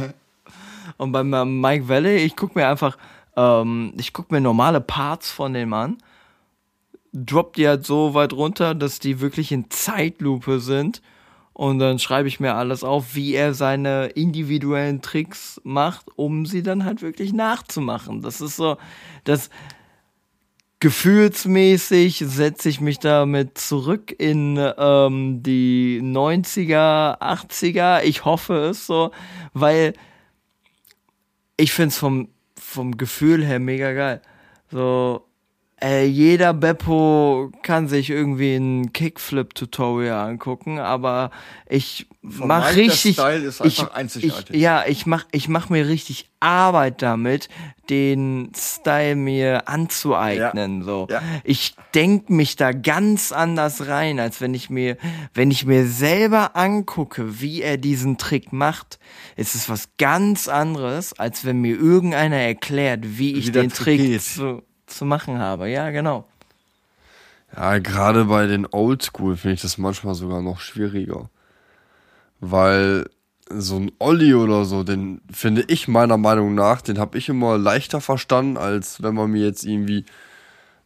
[0.99, 2.99] Und beim äh, Mike Valley, ich guck mir einfach,
[3.37, 5.97] äh, ähm, ich gucke mir normale Parts von dem an,
[7.15, 11.01] drop die halt so weit runter, dass die wirklich in Zeitlupe sind.
[11.53, 16.63] Und dann schreibe ich mir alles auf, wie er seine individuellen Tricks macht, um sie
[16.63, 18.23] dann halt wirklich nachzumachen.
[18.23, 18.77] Das ist so,
[19.25, 19.51] das
[20.81, 28.03] gefühlsmäßig setze ich mich damit zurück in ähm, die 90er, 80er.
[28.05, 29.11] Ich hoffe es so,
[29.53, 29.93] weil
[31.59, 34.23] ich finde es vom, vom Gefühl her mega geil.
[34.71, 35.27] So,
[35.83, 41.31] äh, jeder Beppo kann sich irgendwie ein Kickflip-Tutorial angucken, aber
[41.69, 43.15] ich Von mach richtig.
[43.15, 44.55] Style ist ich, einzigartig.
[44.55, 47.49] Ich, ja, ich mach, ich mach mir richtig Arbeit damit,
[47.89, 50.83] den Style mir anzueignen.
[50.83, 51.23] So, Ja.
[51.45, 54.97] ich denk mich da ganz anders rein, als wenn ich mir,
[55.35, 58.99] wenn ich mir selber angucke, wie er diesen Trick macht,
[59.37, 63.71] ist es was ganz anderes, als wenn mir irgendeiner erklärt, wie ich Wie der den
[63.73, 65.69] Trick Trick zu, zu machen habe.
[65.69, 66.27] Ja, genau.
[67.57, 71.29] Ja, gerade bei den Oldschool finde ich das manchmal sogar noch schwieriger.
[72.41, 73.09] Weil
[73.53, 77.59] so ein Olli oder so, den finde ich meiner Meinung nach, den habe ich immer
[77.59, 80.05] leichter verstanden, als wenn man mir jetzt irgendwie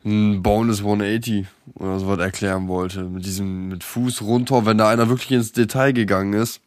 [0.05, 3.05] ein Bonus 180 oder sowas erklären wollte.
[3.05, 6.61] Mit diesem, mit Fuß runter, wenn da einer wirklich ins Detail gegangen ist.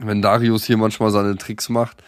[0.00, 2.02] Wenn Darius hier manchmal seine Tricks macht.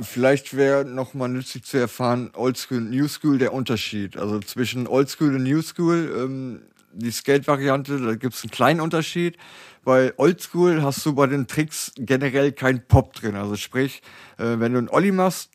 [0.00, 4.16] Vielleicht wäre noch mal nützlich zu erfahren, Oldschool und Newschool, der Unterschied.
[4.16, 6.62] Also zwischen Oldschool und Newschool, ähm,
[6.92, 9.36] die Skate-Variante, da gibt es einen kleinen Unterschied.
[9.84, 13.34] Bei Oldschool hast du bei den Tricks generell keinen Pop drin.
[13.34, 14.02] Also sprich,
[14.38, 15.50] äh, wenn du einen Olli machst,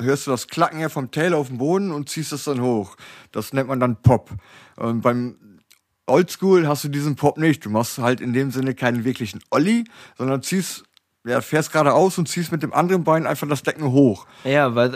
[0.00, 2.96] hörst du das Klacken ja vom Tail auf den Boden und ziehst es dann hoch.
[3.32, 4.30] Das nennt man dann Pop.
[4.76, 5.60] Und beim
[6.06, 7.64] Oldschool hast du diesen Pop nicht.
[7.64, 9.84] Du machst halt in dem Sinne keinen wirklichen Olli,
[10.16, 10.84] sondern ziehst,
[11.26, 14.26] ja, fährst geradeaus und ziehst mit dem anderen Bein einfach das Decken hoch.
[14.44, 14.94] Ja, weil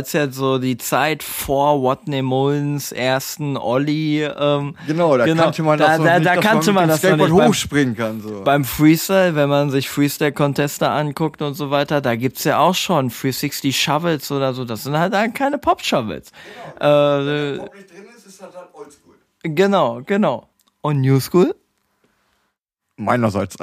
[0.00, 5.62] es ja so die Zeit vor Watney Mullins ersten Olli, ähm, Genau, da Genau, kannte
[5.62, 7.40] man da- das noch da- nicht, da dass kannte man, man das dem noch Skateboard
[7.42, 8.20] nicht hochspringen kann.
[8.22, 8.42] So.
[8.42, 13.08] beim Freestyle, wenn man sich Freestyle-Contester anguckt und so weiter, da gibt's ja auch schon
[13.10, 14.64] 360 Shovels oder so.
[14.64, 16.30] Das sind halt dann keine Pop-Shovels.
[16.80, 17.60] Äh, nicht
[17.90, 19.14] drin ist, ist das halt Oldschool.
[19.42, 20.48] genau, genau.
[20.80, 21.54] Und New School?
[22.96, 23.56] Meinerseits.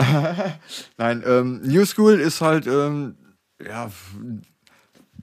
[0.97, 3.15] Nein, ähm, New School ist halt, ähm,
[3.65, 3.89] ja,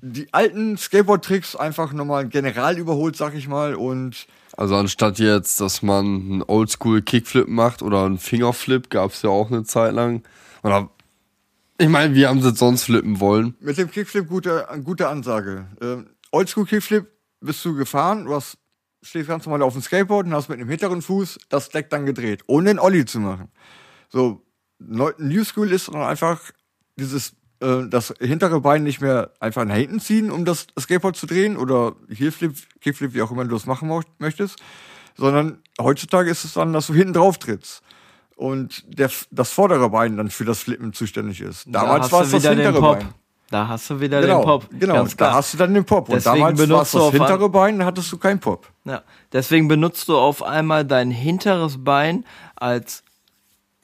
[0.03, 5.83] die alten Skateboard-Tricks einfach nochmal general überholt, sag ich mal, und Also anstatt jetzt, dass
[5.83, 10.23] man einen Oldschool Kickflip macht oder einen Fingerflip, gab es ja auch eine Zeit lang.
[10.63, 10.91] Oder
[11.79, 13.55] ich meine, wie haben sie sonst flippen wollen?
[13.61, 15.67] mit dem Kickflip gute, gute Ansage.
[15.81, 17.07] Ähm, Oldschool Kickflip
[17.41, 18.59] bist du gefahren, du hast,
[19.03, 22.07] stehst ganz normal auf dem Skateboard und hast mit dem hinteren Fuß das Deck dann
[22.07, 23.49] gedreht, ohne den Olli zu machen.
[24.11, 24.43] So,
[24.79, 26.41] New School ist dann einfach
[26.97, 31.27] dieses, äh, das hintere Bein nicht mehr einfach nach hinten ziehen, um das Skateboard zu
[31.27, 33.89] drehen oder Heelflip, Kickflip, wie auch immer du das machen
[34.19, 34.59] möchtest,
[35.17, 37.83] sondern heutzutage ist es dann, dass du hinten drauf trittst.
[38.37, 41.65] Und der, das vordere Bein dann für das Flippen zuständig ist.
[41.67, 42.99] Damals da war es du das wieder den hintere Pop.
[43.01, 43.15] Bein.
[43.51, 44.67] Da hast du wieder Genau, den Pop.
[44.71, 45.07] genau.
[45.17, 46.09] Da hast du dann den Pop.
[46.09, 48.69] Und Deswegen damals war es das hintere Bein, da hattest du keinen Pop.
[48.85, 49.03] Ja,
[49.33, 52.25] deswegen benutzt du auf einmal dein hinteres Bein
[52.57, 53.03] als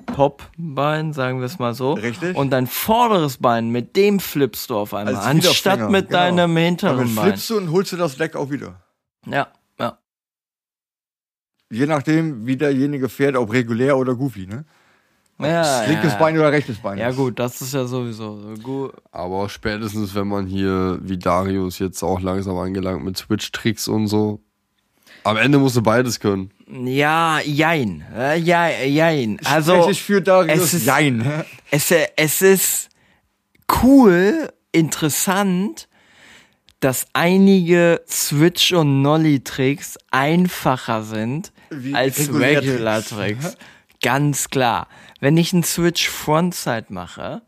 [0.05, 1.95] Popbein, sagen wir es mal so.
[1.95, 2.37] Richtig.
[2.37, 6.19] Und dein vorderes Bein, mit dem flippst du auf einmal, Als anstatt mit genau.
[6.19, 7.25] deinem hinteren Damit Bein.
[7.27, 8.81] flippst du und holst du das Deck auch wieder.
[9.27, 9.99] Ja, ja.
[11.71, 14.65] Je nachdem, wie derjenige fährt, ob regulär oder goofy, ne?
[15.39, 16.19] ja Linkes ja.
[16.19, 16.99] Bein oder rechtes Bein.
[16.99, 17.17] Ja ist.
[17.17, 18.93] gut, das ist ja sowieso so gut.
[19.11, 24.43] Aber spätestens, wenn man hier, wie Darius jetzt auch langsam angelangt mit Switch-Tricks und so.
[25.27, 26.51] Am Ende musst du beides können.
[26.69, 28.05] Ja, jein.
[28.17, 29.39] Äh, Ja, jein.
[29.45, 30.63] Also ich für Darius?
[30.63, 31.45] es ist- Jein.
[31.71, 32.89] es, es ist
[33.83, 35.89] cool, interessant,
[36.81, 42.29] dass einige Switch- und Nolly-Tricks einfacher sind Wie als.
[42.33, 43.57] Regular-Tricks.
[44.03, 44.89] Ganz klar.
[45.21, 47.43] Wenn ich einen Switch Frontside mache,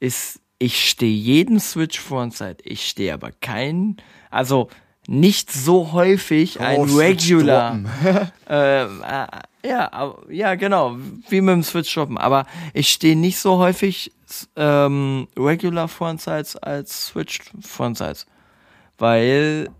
[0.00, 2.56] ist, ich stehe jeden Switch Frontside.
[2.64, 3.98] Ich stehe aber keinen,
[4.30, 4.68] also
[5.08, 7.80] nicht so häufig ein Oh, Regular.
[8.54, 9.26] Ähm, äh,
[9.66, 10.96] ja, ja, genau,
[11.28, 12.18] wie mit dem Switch droppen.
[12.18, 12.44] Aber
[12.74, 14.12] ich stehe nicht so häufig
[14.56, 18.26] ähm, Regular Frontsides als Switch Frontsides.
[18.98, 19.70] Weil,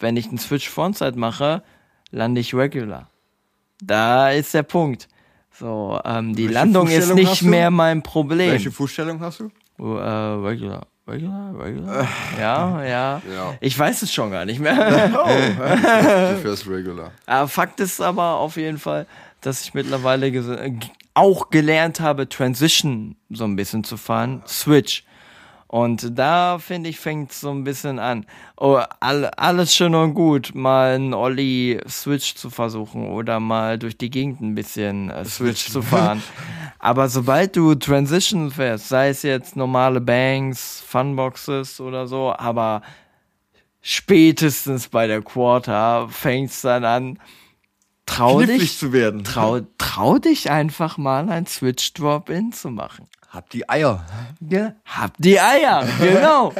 [0.00, 1.62] wenn ich einen Switch Frontside mache,
[2.10, 3.08] lande ich Regular.
[3.80, 5.08] Da ist der Punkt.
[5.52, 8.50] So, ähm, die Welche Landung ist nicht mehr mein Problem.
[8.50, 9.50] Welche Fußstellung hast du?
[9.78, 10.86] Äh, regular.
[11.08, 12.08] Regular, regular.
[12.38, 13.54] Ja, ja, Ja.
[13.60, 14.74] Ich weiß es schon gar nicht mehr.
[16.34, 17.12] Du fährst regular.
[17.26, 19.06] Aber Fakt ist aber auf jeden Fall,
[19.40, 20.72] dass ich mittlerweile äh,
[21.14, 24.42] auch gelernt habe, Transition so ein bisschen zu fahren.
[24.46, 25.04] Switch.
[25.68, 28.24] Und da finde ich, fängt so ein bisschen an.
[28.56, 33.98] Oh, all, alles schön und gut, mal einen Olli Switch zu versuchen oder mal durch
[33.98, 36.22] die Gegend ein bisschen äh, Switch zu fahren.
[36.78, 42.82] Aber sobald du Transition fährst, sei es jetzt normale Banks, Funboxes oder so, aber
[43.80, 47.18] spätestens bei der Quarter fängt's dann an,
[48.08, 49.22] trau Knifflig dich, zu werden.
[49.24, 53.06] trau, trau dich einfach mal ein Switch Drop-In zu machen.
[53.28, 54.04] Hab die Eier.
[54.40, 56.54] Ja, hab die Eier, genau.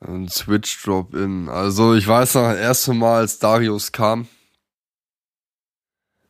[0.00, 1.48] Ein Switch Drop-In.
[1.48, 4.28] Also ich weiß noch, das erste Mal, als Darius kam.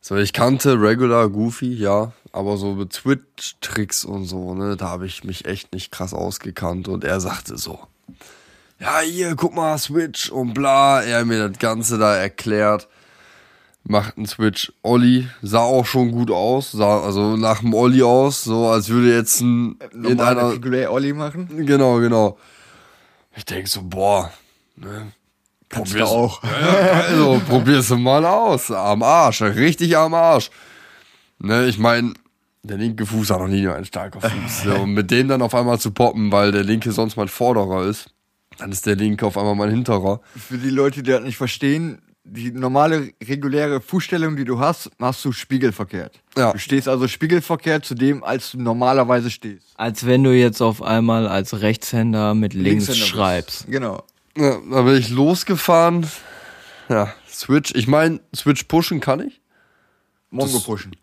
[0.01, 5.05] So, ich kannte Regular Goofy, ja, aber so mit Switch-Tricks und so, ne, da habe
[5.05, 6.87] ich mich echt nicht krass ausgekannt.
[6.87, 7.85] Und er sagte so,
[8.79, 11.01] ja, hier, guck mal, Switch und bla.
[11.01, 12.87] Er hat mir das Ganze da erklärt.
[13.83, 14.71] Macht einen Switch.
[14.83, 19.15] Olli sah auch schon gut aus, sah also nach dem Olli aus, so als würde
[19.15, 21.65] jetzt ein in Normale einer Regulär Olli machen.
[21.65, 22.37] Genau, genau.
[23.35, 24.31] Ich denke so, boah,
[24.75, 25.13] ne?
[25.69, 26.41] Kannst probier's- auch.
[27.07, 28.71] Also, probier's mal aus.
[28.71, 30.49] Am Arsch, richtig am Arsch.
[31.39, 32.13] Ne, ich meine,
[32.63, 34.63] der linke Fuß hat noch nie ein starker Fuß.
[34.63, 37.85] So, und mit dem dann auf einmal zu poppen, weil der linke sonst mein Vorderer
[37.85, 38.09] ist,
[38.57, 40.21] dann ist der linke auf einmal mein Hinterer.
[40.35, 45.23] Für die Leute, die das nicht verstehen, die normale reguläre Fußstellung, die du hast, machst
[45.23, 46.19] du spiegelverkehrt.
[46.35, 46.51] Ja.
[46.51, 49.67] Du stehst also spiegelverkehrt zu dem, als du normalerweise stehst.
[49.75, 53.07] Als wenn du jetzt auf einmal als Rechtshänder mit links Linkshänder bist.
[53.07, 53.67] schreibst.
[53.67, 54.03] Genau.
[54.37, 56.05] Ja, da bin ich losgefahren.
[56.89, 57.73] Ja, Switch.
[57.75, 59.41] Ich meine, Switch pushen kann ich.
[60.29, 60.95] Mongo Das- pushen.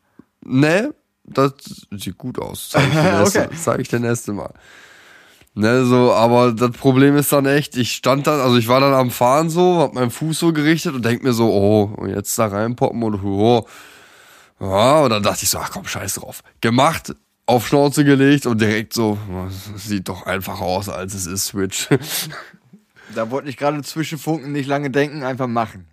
[0.45, 0.95] Ne,
[1.25, 1.53] das
[1.91, 2.69] sieht gut aus.
[2.69, 2.95] Zeig ich
[3.37, 3.49] Okay.
[3.57, 4.53] zeig ich dir nächste Mal.
[5.57, 8.93] Ne, so, aber das Problem ist dann echt, ich stand dann, also ich war dann
[8.93, 12.37] am Fahren so, hab meinen Fuß so gerichtet und denk mir so, oh, und jetzt
[12.37, 13.65] da reinpoppen und oh.
[14.59, 16.43] Ja, und dann dachte ich so, ach komm, scheiß drauf.
[16.61, 17.15] Gemacht,
[17.47, 19.17] auf Schnauze gelegt und direkt so,
[19.77, 21.89] sieht doch einfacher aus, als es ist, Switch.
[23.15, 25.87] Da wollte ich gerade zwischenfunken, nicht lange denken, einfach machen.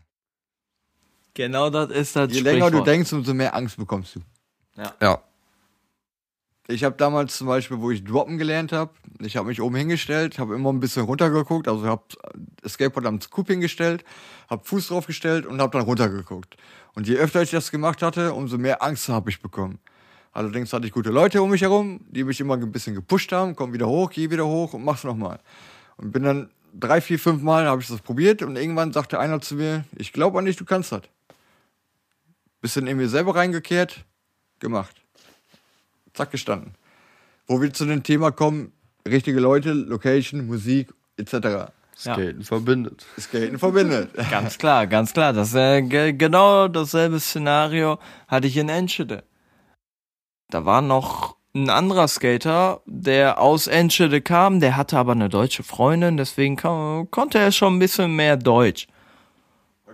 [1.36, 4.22] Genau das ist das Je länger du denkst, umso mehr Angst bekommst du.
[4.99, 5.22] ja.
[6.68, 10.38] Ich habe damals zum Beispiel, wo ich Droppen gelernt habe, ich habe mich oben hingestellt,
[10.38, 12.03] habe immer ein bisschen runtergeguckt, also habe
[12.68, 14.05] Skateboard am Scoop hingestellt,
[14.49, 16.55] habe Fuß draufgestellt und habe dann runtergeguckt.
[16.93, 19.80] Und je öfter ich das gemacht hatte, umso mehr Angst habe ich bekommen.
[20.34, 23.55] Allerdings hatte ich gute Leute um mich herum, die mich immer ein bisschen gepusht haben,
[23.55, 25.39] komm wieder hoch, geh wieder hoch und mach's nochmal.
[25.97, 29.41] Und bin dann drei, vier, fünf Mal habe ich das probiert und irgendwann sagte einer
[29.41, 31.01] zu mir, ich glaube an dich, du kannst das.
[32.62, 34.05] Bisschen in mir selber reingekehrt,
[34.59, 35.00] gemacht
[36.14, 36.74] zack gestanden.
[37.47, 38.72] Wo wir zu dem Thema kommen,
[39.07, 41.72] richtige Leute, Location, Musik etc.
[41.97, 43.05] Skaten verbindet.
[43.20, 44.09] Skaten verbindet.
[44.32, 45.34] Ganz klar, ganz klar.
[45.34, 49.24] Das ist äh, ge genau dasselbe Szenario hatte ich in Enschede.
[50.49, 55.64] Da war noch ein anderer Skater, der aus Enschede kam, der hatte aber eine deutsche
[55.64, 58.88] Freundin, deswegen kam, konnte er schon ein bisschen mehr Deutsch.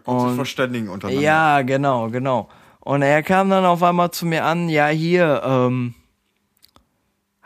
[0.03, 1.23] Und sich Und- verständigen untereinander.
[1.23, 2.47] Ja, genau, genau.
[2.79, 5.95] Und er kam dann auf einmal zu mir an, ja hier, ähm,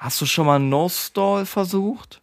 [0.02, 2.22] hast du schon mal No-Stall versucht?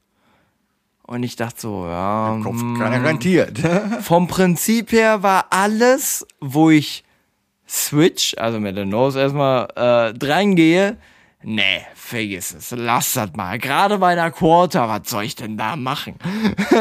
[1.02, 3.58] Und ich dachte so, ja, Kopf mm, garantiert.
[4.02, 7.04] vom Prinzip her war alles, wo ich
[7.68, 10.96] switch, also mit der Nose erstmal äh, dran gehe,
[11.42, 13.58] nee, vergiss es, lass das mal.
[13.58, 16.16] Gerade bei einer Quarter, was soll ich denn da machen?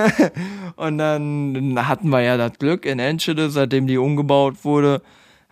[0.76, 5.04] Und dann hatten wir ja das Glück in Enschede, seitdem die umgebaut wurde,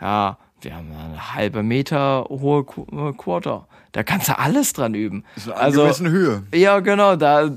[0.02, 3.68] ja, wir haben eine halbe Meter hohe äh, Quarter.
[3.96, 5.24] Da kannst du alles dran üben.
[5.36, 6.44] Das ist eine Also, angemessene Höhe.
[6.54, 7.50] ja, genau, da,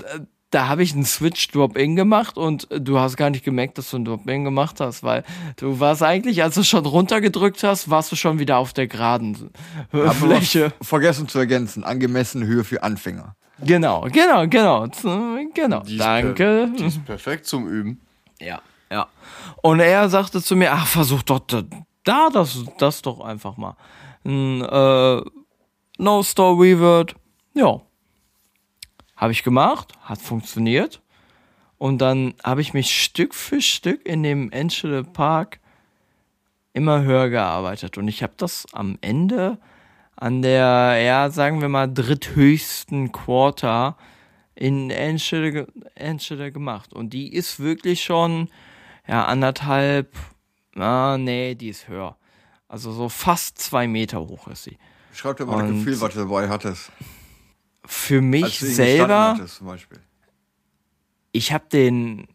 [0.52, 3.96] da habe ich einen Switch Drop-In gemacht und du hast gar nicht gemerkt, dass du
[3.96, 5.24] einen Drop-In gemacht hast, weil
[5.56, 9.50] du warst eigentlich, als du schon runtergedrückt hast, warst du schon wieder auf der geraden
[9.92, 10.72] äh, Fläche.
[10.80, 13.34] vergessen zu ergänzen, angemessene Höhe für Anfänger.
[13.60, 14.86] Genau, genau, genau,
[15.52, 15.80] genau.
[15.80, 16.34] Die ist Danke.
[16.34, 18.00] Per, die ist perfekt zum Üben.
[18.40, 18.60] Ja,
[18.92, 19.08] ja.
[19.62, 21.62] Und er sagte zu mir, ach, versuch doch da,
[22.04, 23.74] da das, das doch einfach mal.
[24.24, 25.22] Ein, äh,
[25.98, 27.16] No Store Revert,
[27.54, 27.80] ja.
[29.16, 31.02] Habe ich gemacht, hat funktioniert.
[31.76, 35.60] Und dann habe ich mich Stück für Stück in dem Enschede Park
[36.72, 37.98] immer höher gearbeitet.
[37.98, 39.58] Und ich habe das am Ende
[40.14, 43.96] an der, ja, sagen wir mal, dritthöchsten Quarter
[44.54, 46.92] in Enschede, ge- Enschede gemacht.
[46.92, 48.50] Und die ist wirklich schon,
[49.06, 50.16] ja, anderthalb,
[50.76, 52.16] ah, nee, die ist höher.
[52.68, 54.78] Also so fast zwei Meter hoch ist sie.
[55.12, 56.90] Schreib dir mal das Und- Gefühl, was du dabei hattest.
[57.84, 59.98] Für mich Als du ihn gestanden selber, Hattest, zum Beispiel.
[61.32, 62.28] ich habe den,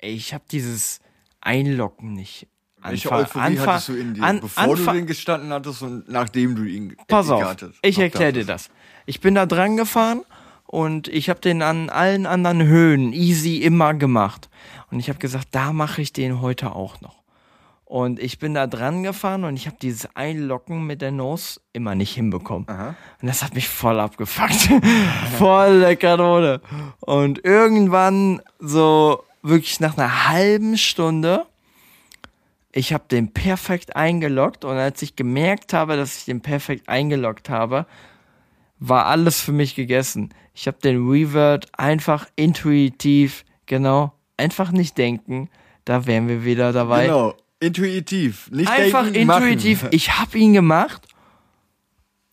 [0.00, 1.00] ich habe dieses
[1.40, 2.46] Einlocken nicht
[2.82, 5.82] Welche Anfang- Euphorie Anfang- hattest du in dir, an- bevor Anfang- du den gestanden hattest
[5.82, 8.68] und nachdem du ihn Pass auf, gehattest- ich erkläre dir hattest?
[8.70, 8.76] das.
[9.06, 10.22] Ich bin da dran gefahren
[10.64, 14.48] und ich habe den an allen anderen Höhen easy immer gemacht.
[14.92, 17.22] Und ich habe gesagt, da mache ich den heute auch noch.
[17.86, 21.94] Und ich bin da dran gefahren und ich habe dieses Einlocken mit der Nose immer
[21.94, 22.66] nicht hinbekommen.
[23.22, 24.68] Und das hat mich voll abgefuckt.
[25.38, 26.60] voll der Kanone.
[27.00, 31.46] Und irgendwann so wirklich nach einer halben Stunde
[32.76, 37.48] ich habe den perfekt eingeloggt und als ich gemerkt habe, dass ich den perfekt eingeloggt
[37.48, 37.86] habe,
[38.78, 40.34] war alles für mich gegessen.
[40.52, 45.48] Ich habe den Revert einfach intuitiv, genau, einfach nicht denken.
[45.86, 47.06] Da wären wir wieder dabei.
[47.06, 48.50] Genau, intuitiv.
[48.50, 49.48] Nicht Einfach denken, machen.
[49.48, 49.86] intuitiv.
[49.90, 51.06] Ich habe ihn gemacht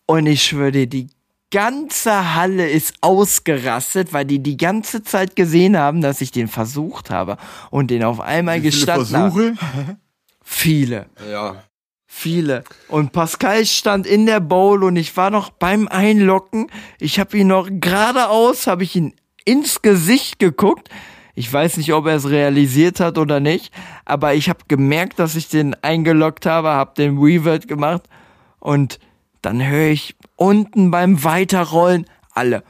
[0.06, 1.08] und ich schwöre dir, die
[1.50, 7.10] ganze Halle ist ausgerastet, weil die die ganze Zeit gesehen haben, dass ich den versucht
[7.10, 7.36] habe
[7.70, 9.54] und den auf einmal Wie viele gestanden habe.
[9.54, 9.96] Versuche?
[10.42, 11.06] Viele.
[11.30, 11.62] Ja.
[12.06, 12.64] Viele.
[12.88, 16.70] Und Pascal stand in der Bowl und ich war noch beim Einlocken.
[17.00, 19.14] Ich habe ihn noch geradeaus, habe ich ihn
[19.44, 20.88] ins Gesicht geguckt.
[21.34, 23.72] Ich weiß nicht, ob er es realisiert hat oder nicht,
[24.04, 28.02] aber ich habe gemerkt, dass ich den eingeloggt habe, habe den Revert gemacht
[28.60, 28.98] und
[29.42, 32.62] dann höre ich unten beim Weiterrollen alle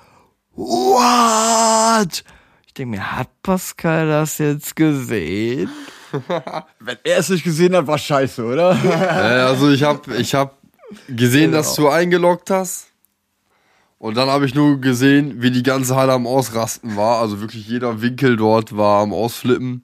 [0.57, 2.25] What?
[2.67, 5.69] Ich denke mir, hat Pascal das jetzt gesehen?
[6.81, 8.77] Wenn er es nicht gesehen hat, war scheiße, oder?
[8.85, 10.59] Äh, also ich habe ich hab
[11.09, 12.94] gesehen, dass du eingeloggt hast.
[14.05, 17.23] Und dann habe ich nur gesehen, wie die ganze Halle am Ausrasten war.
[17.23, 19.83] Also wirklich jeder Winkel dort war am Ausflippen.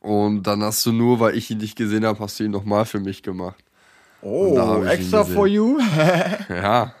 [0.00, 2.86] Und dann hast du nur, weil ich ihn nicht gesehen habe, hast du ihn nochmal
[2.86, 3.62] für mich gemacht.
[4.22, 5.78] Oh, extra for you?
[6.48, 6.94] Ja.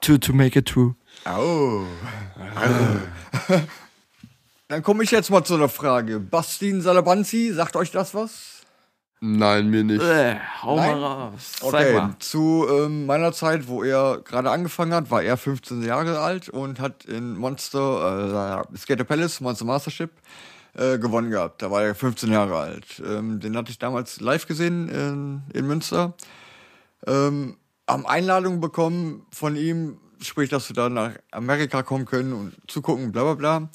[0.00, 0.94] To, to make it true.
[1.26, 1.82] Oh.
[4.68, 6.20] Dann komme ich jetzt mal zu einer Frage.
[6.20, 8.55] Bastin Salabanzi, sagt euch das was?
[9.20, 10.02] Nein, mir nicht.
[10.02, 11.00] Äh, hau Nein?
[11.00, 11.52] mal raus.
[11.62, 12.16] Okay, mal.
[12.18, 16.80] zu ähm, meiner Zeit, wo er gerade angefangen hat, war er 15 Jahre alt und
[16.80, 20.10] hat in Monster, äh, Skater Palace, Monster Mastership,
[20.74, 21.62] äh, gewonnen gehabt.
[21.62, 23.02] Da war er 15 Jahre alt.
[23.06, 26.12] Ähm, den hatte ich damals live gesehen in, in Münster.
[27.06, 27.56] Ähm,
[27.88, 33.12] haben Einladung bekommen von ihm, sprich, dass wir da nach Amerika kommen können und zugucken,
[33.12, 33.68] bla bla bla.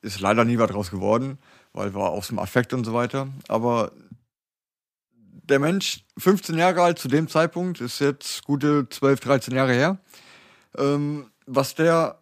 [0.00, 1.38] Ist leider nie was draus geworden,
[1.74, 3.28] weil war aus dem Affekt und so weiter.
[3.48, 3.92] Aber
[5.48, 9.98] der Mensch, 15 Jahre alt zu dem Zeitpunkt, ist jetzt gute 12, 13 Jahre her,
[10.76, 12.18] ähm, was der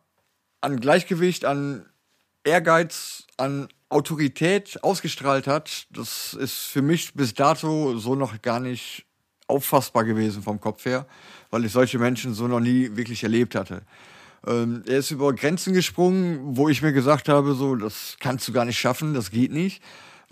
[0.61, 1.87] an Gleichgewicht, an
[2.45, 9.05] Ehrgeiz, an Autorität ausgestrahlt hat, das ist für mich bis dato so noch gar nicht
[9.47, 11.07] auffassbar gewesen vom Kopf her,
[11.51, 13.83] weil ich solche Menschen so noch nie wirklich erlebt hatte.
[14.47, 18.53] Ähm, er ist über Grenzen gesprungen, wo ich mir gesagt habe, so, das kannst du
[18.53, 19.83] gar nicht schaffen, das geht nicht,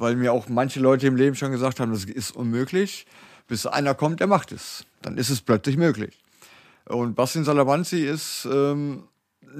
[0.01, 3.07] weil mir auch manche Leute im Leben schon gesagt haben, das ist unmöglich.
[3.47, 4.87] Bis einer kommt, der macht es.
[5.03, 6.19] Dann ist es plötzlich möglich.
[6.87, 9.05] Und Bastian Salabanzi ist, ähm,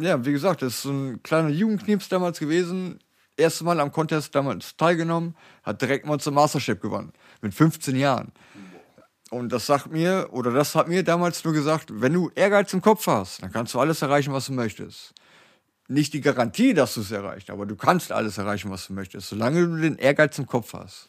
[0.01, 3.01] ja, wie gesagt, ist so ein kleiner Jugendknips damals gewesen.
[3.37, 7.13] Erstes Mal am Contest damals teilgenommen, hat direkt Monster Mastership gewonnen.
[7.43, 8.33] Mit 15 Jahren.
[9.31, 12.81] Und das sagt mir, oder das hat mir damals nur gesagt, wenn du Ehrgeiz im
[12.81, 15.13] Kopf hast, dann kannst du alles erreichen, was du möchtest.
[15.91, 19.29] Nicht die Garantie, dass du es erreichst, aber du kannst alles erreichen, was du möchtest,
[19.29, 21.09] solange du den Ehrgeiz im Kopf hast.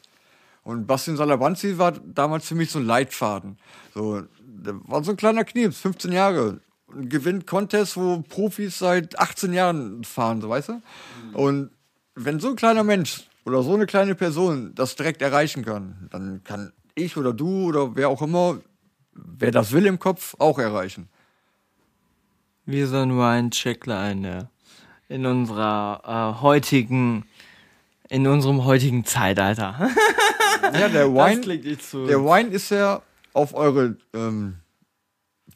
[0.64, 3.60] Und Bastian Salabanzi war damals für mich so ein Leitfaden.
[3.94, 6.62] So, der war so ein kleiner Knips, 15 Jahre.
[6.88, 10.82] Und gewinnt Contest, wo Profis seit 18 Jahren fahren, so weißt du?
[11.34, 11.70] Und
[12.16, 16.44] wenn so ein kleiner Mensch oder so eine kleine Person das direkt erreichen kann, dann
[16.44, 18.60] kann ich oder du oder wer auch immer,
[19.14, 21.08] wer das will im Kopf, auch erreichen.
[22.66, 24.46] Wir sind nur ein Checkline äh,
[25.12, 27.26] in unserer äh, heutigen,
[28.10, 29.90] in unserem heutigen Zeitalter.
[30.74, 31.08] Ja, der
[31.82, 32.06] so.
[32.06, 33.02] der Wine ist ja
[33.34, 34.58] auf eure ähm,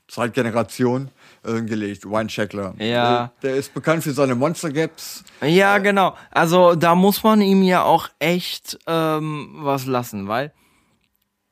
[0.08, 1.10] Zeitgeneration
[1.44, 2.74] äh, gelegt, Wine Checkler.
[2.80, 3.32] Ja.
[3.42, 5.24] Der, der ist bekannt für seine Monster Gaps.
[5.42, 6.16] Ja, genau.
[6.32, 10.52] Also da muss man ihm ja auch echt ähm, was lassen, weil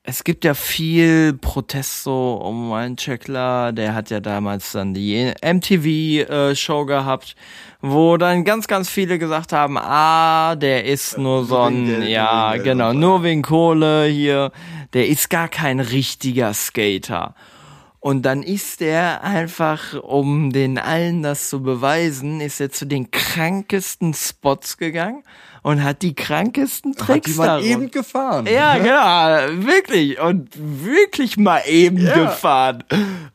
[0.06, 3.72] es gibt ja viel Protest so um Ryan Checkler.
[3.72, 7.38] Der hat ja damals dann die MTV-Show gehabt,
[7.80, 12.92] wo dann ganz, ganz viele gesagt haben, ah, der ist nur so ein, ja, genau,
[12.92, 14.52] nur wegen Kohle hier.
[14.92, 17.34] Der ist gar kein richtiger Skater.
[18.02, 23.10] Und dann ist er einfach, um den allen das zu beweisen, ist er zu den
[23.10, 25.24] krankesten Spots gegangen
[25.64, 28.46] und hat die krankesten Hat die Tricks mal eben gefahren.
[28.46, 30.20] Ja, genau, wirklich.
[30.20, 32.26] Und wirklich mal eben Ja.
[32.26, 32.84] gefahren.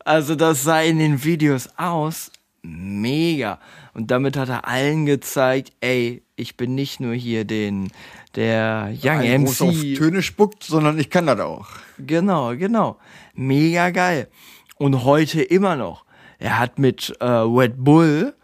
[0.04, 2.30] Also das sah in den Videos aus,
[2.62, 3.58] mega.
[3.94, 7.90] Und damit hat er allen gezeigt, ey, ich bin nicht nur hier den,
[8.36, 9.96] der Young Ein groß auf MC.
[9.96, 11.66] Töne spuckt, sondern ich kann das auch.
[11.98, 12.98] Genau, genau.
[13.34, 14.28] Mega geil.
[14.76, 16.04] Und heute immer noch.
[16.38, 18.34] Er hat mit äh, Red Bull,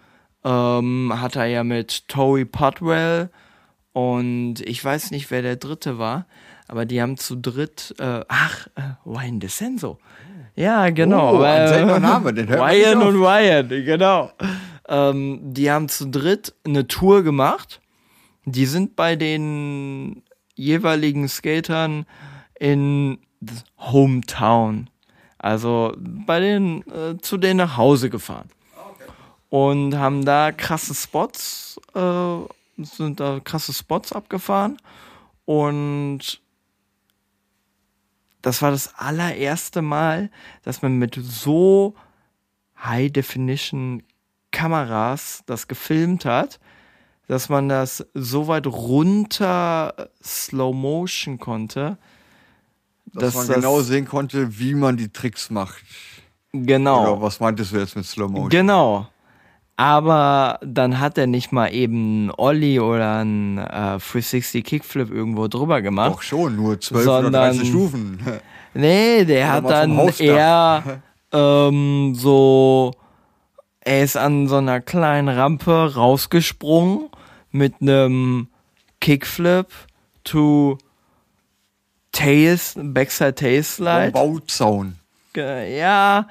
[0.44, 3.30] ähm, hat er ja mit Tory Potwell
[3.94, 6.26] und ich weiß nicht, wer der dritte war,
[6.66, 9.98] aber die haben zu dritt, äh, ach, äh, Ryan DeCenzo.
[10.56, 11.38] Ja, genau.
[11.38, 14.32] Oh, ein seltener Name, den hört Ryan und Ryan, genau.
[14.88, 17.80] Ähm, die haben zu dritt eine Tour gemacht.
[18.44, 20.22] Die sind bei den
[20.56, 22.04] jeweiligen Skatern
[22.58, 23.18] in
[23.78, 24.90] Hometown.
[25.38, 28.48] Also bei denen, äh, zu denen nach Hause gefahren.
[29.50, 32.00] Und haben da krasse Spots, äh,
[32.78, 34.78] sind da krasse Spots abgefahren.
[35.44, 36.40] Und
[38.42, 40.30] das war das allererste Mal,
[40.62, 41.94] dass man mit so
[42.82, 44.02] High Definition
[44.50, 46.60] Kameras das gefilmt hat,
[47.26, 51.98] dass man das so weit runter Slow Motion konnte,
[53.12, 55.82] Dass, man genau sehen konnte, wie man die Tricks macht.
[56.52, 58.50] genau Oder was meintest du jetzt mit Slow Motion?
[58.50, 59.08] Genau.
[59.76, 65.48] Aber dann hat er nicht mal eben einen Ollie oder einen äh, 360 Kickflip irgendwo
[65.48, 66.12] drüber gemacht.
[66.12, 68.18] Doch schon, nur 12 Sondern- oder 30 Stufen.
[68.76, 71.00] Nee, der hat dann eher
[71.32, 72.90] ähm, so,
[73.78, 77.08] er ist an so einer kleinen Rampe rausgesprungen
[77.52, 78.48] mit einem
[79.00, 79.68] Kickflip
[80.24, 80.78] to
[82.10, 84.10] Tails, Backside Tail Slide.
[84.10, 84.96] Bauzaun.
[85.36, 86.26] Ja,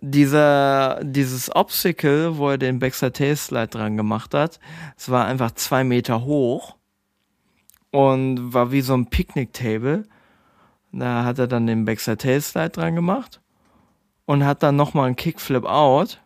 [0.00, 4.60] dieser, dieses Obstacle, wo er den Backside Tail Slide dran gemacht hat,
[4.96, 6.76] es war einfach zwei Meter hoch
[7.90, 10.04] und war wie so ein Picknick-Table.
[10.92, 13.40] Da hat er dann den Backside Tail Slide dran gemacht
[14.26, 16.20] und hat dann nochmal einen Kickflip out,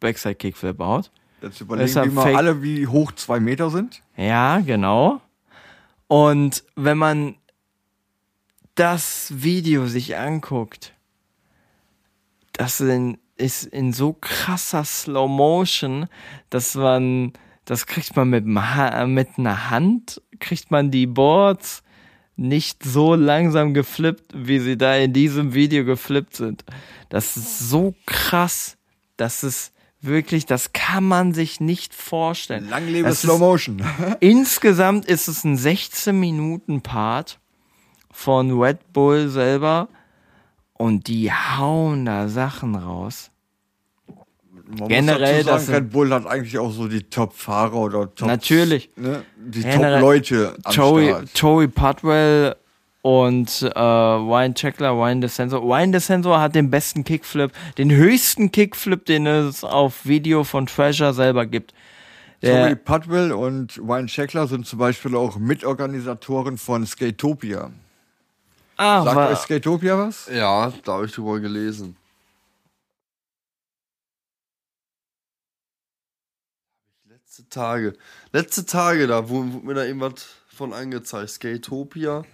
[0.00, 1.10] Backside Kickflip out.
[1.42, 4.02] Jetzt überlegen wir mal alle, wie hoch zwei Meter sind.
[4.16, 5.20] Ja, genau.
[6.08, 7.36] Und wenn man
[8.74, 10.92] das Video sich anguckt,
[12.56, 12.80] das
[13.36, 16.06] ist in so krasser Slow Motion,
[16.50, 17.32] dass man,
[17.64, 21.82] das kriegt man mit, ha mit einer Hand, kriegt man die Boards
[22.36, 26.64] nicht so langsam geflippt, wie sie da in diesem Video geflippt sind.
[27.08, 28.76] Das ist so krass.
[29.16, 32.68] Das ist wirklich, das kann man sich nicht vorstellen.
[32.68, 33.82] Lang lebe Das Slow ist- Motion.
[34.20, 37.38] Insgesamt ist es ein 16-Minuten-Part
[38.12, 39.88] von Red Bull selber
[40.78, 43.30] und die hauen da Sachen raus.
[44.78, 47.74] Man Generell, muss dazu das sagen, sind- Red Bull hat eigentlich auch so die Top-Fahrer
[47.76, 48.26] oder Top...
[48.26, 48.90] Natürlich.
[48.96, 51.14] Ne, die Top-Leute Joey.
[51.34, 52.56] Joey Putwell
[53.02, 55.58] und äh, Ryan Checkler, Ryan DeCenzo.
[55.58, 61.14] Ryan DeCenzo hat den besten Kickflip, den höchsten Kickflip, den es auf Video von Treasure
[61.14, 61.72] selber gibt.
[62.42, 67.70] Der- Joey Putwell und Ryan Scheckler sind zum Beispiel auch Mitorganisatoren von Skatopia.
[68.76, 70.28] Ah, Sagt euch Skatopia was?
[70.32, 71.96] Ja, da habe ich drüber gelesen.
[77.08, 77.92] Letzte Tage.
[78.32, 81.30] Letzte Tage, da wurde, wurde mir da irgendwas von angezeigt.
[81.30, 82.24] Skatopia.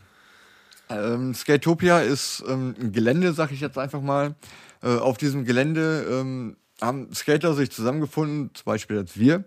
[0.88, 4.34] Ähm, Skatopia ist ähm, ein Gelände, sag ich jetzt einfach mal.
[4.82, 9.44] Äh, auf diesem Gelände ähm, haben Skater sich zusammengefunden, zum Beispiel jetzt wir,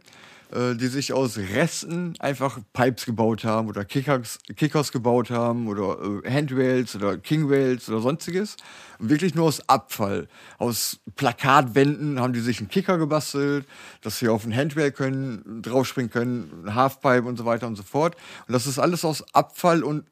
[0.56, 5.98] äh, die sich aus Resten einfach Pipes gebaut haben oder Kickers, Kickers gebaut haben oder
[6.24, 8.56] äh, Handrails oder Kingrails oder sonstiges.
[8.98, 10.30] Und wirklich nur aus Abfall.
[10.58, 13.66] Aus Plakatwänden haben die sich einen Kicker gebastelt,
[14.02, 17.84] dass sie auf einen Handrail können, draufspringen können, ein Halfpipe und so weiter und so
[17.84, 18.16] fort.
[18.48, 20.06] Und das ist alles aus Abfall und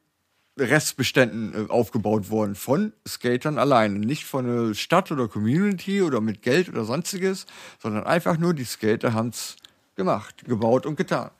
[0.58, 3.98] Restbeständen äh, aufgebaut worden von Skatern alleine.
[3.98, 7.46] Nicht von einer Stadt oder Community oder mit Geld oder sonstiges,
[7.82, 9.56] sondern einfach nur die Skater haben's
[9.96, 11.30] gemacht, gebaut und getan.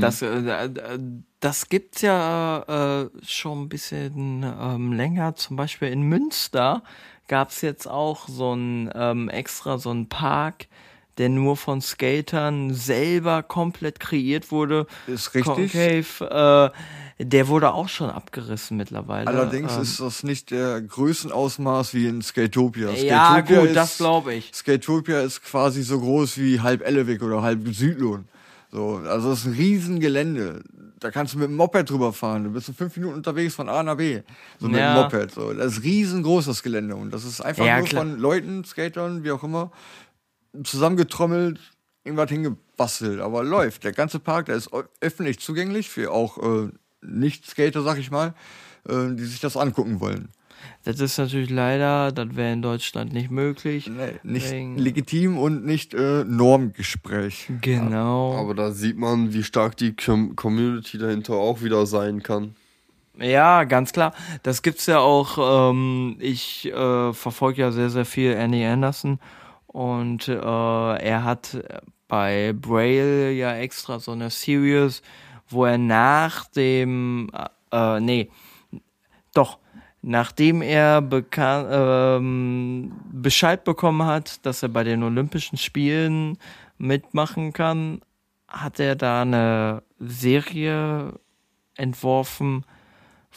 [0.00, 0.98] Das, äh, äh,
[1.40, 5.36] das gibt's ja äh, schon ein bisschen ähm, länger.
[5.36, 6.82] Zum Beispiel in Münster
[7.28, 10.66] gab's jetzt auch so ein ähm, extra so ein Park,
[11.20, 14.86] der nur von Skatern selber komplett kreiert wurde.
[15.06, 15.72] Ist richtig.
[15.72, 16.72] Concave,
[17.18, 19.26] äh, der wurde auch schon abgerissen mittlerweile.
[19.28, 22.90] Allerdings ähm, ist das nicht der Größenausmaß wie in Skatopia.
[22.92, 24.50] ja Skatopia gut, ist, das glaube ich.
[24.54, 28.24] Skatopia ist quasi so groß wie halb Ellewig oder halb Südlohn.
[28.72, 30.62] So, also das ist ein Riesengelände.
[31.00, 32.44] Da kannst du mit dem Moped drüber fahren.
[32.44, 34.20] Du bist in fünf Minuten unterwegs von A nach B.
[34.58, 34.94] So mit Ja.
[34.94, 35.32] dem Moped.
[35.32, 35.52] So.
[35.52, 36.94] Das ist riesengroß, das Gelände.
[36.94, 38.02] Und das ist einfach Ja, nur klar.
[38.02, 39.70] von Leuten, Skatern, wie auch immer,
[40.64, 41.60] zusammengetrommelt,
[42.04, 43.20] irgendwas hingebastelt.
[43.20, 43.84] Aber läuft.
[43.84, 44.70] Der ganze Park, der ist
[45.00, 46.68] öffentlich zugänglich für auch äh,
[47.02, 48.34] Nicht-Skater, sag ich mal,
[48.88, 50.28] äh, die sich das angucken wollen.
[50.84, 53.86] Das ist natürlich leider, das wäre in Deutschland nicht möglich.
[53.86, 57.48] Nee, nicht Wegen- legitim und nicht äh, Normgespräch.
[57.62, 58.36] Genau.
[58.36, 62.56] Aber da sieht man, wie stark die Com Community dahinter auch wieder sein kann.
[63.18, 64.14] Ja, ganz klar.
[64.42, 65.70] Das gibt's ja auch.
[65.70, 69.18] Ähm, ich äh, verfolge ja sehr, sehr viel Andy Anderson
[69.72, 71.62] und äh, er hat
[72.08, 75.00] bei Braille ja extra so eine Series,
[75.48, 77.30] wo er nach dem,
[77.72, 78.30] äh, äh, nee,
[79.32, 79.58] doch,
[80.02, 86.36] nachdem er bekan ähm, Bescheid bekommen hat, dass er bei den Olympischen Spielen
[86.78, 88.00] mitmachen kann,
[88.48, 91.12] hat er da eine Serie
[91.76, 92.64] entworfen,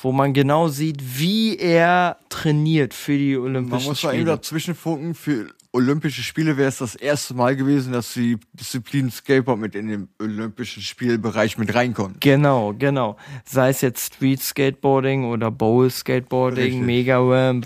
[0.01, 4.31] wo man genau sieht, wie er trainiert für die Man Olympischen muss da eben Spiele.
[4.31, 9.59] dazwischen funken, für Olympische Spiele wäre es das erste Mal gewesen, dass die Disziplin Skateboard
[9.59, 12.21] mit in den Olympischen Spielbereich mit reinkommt.
[12.21, 13.17] Genau, genau.
[13.43, 16.81] Sei es jetzt Street Skateboarding oder Bowl Skateboarding, Richtig.
[16.81, 17.65] Mega Ramp,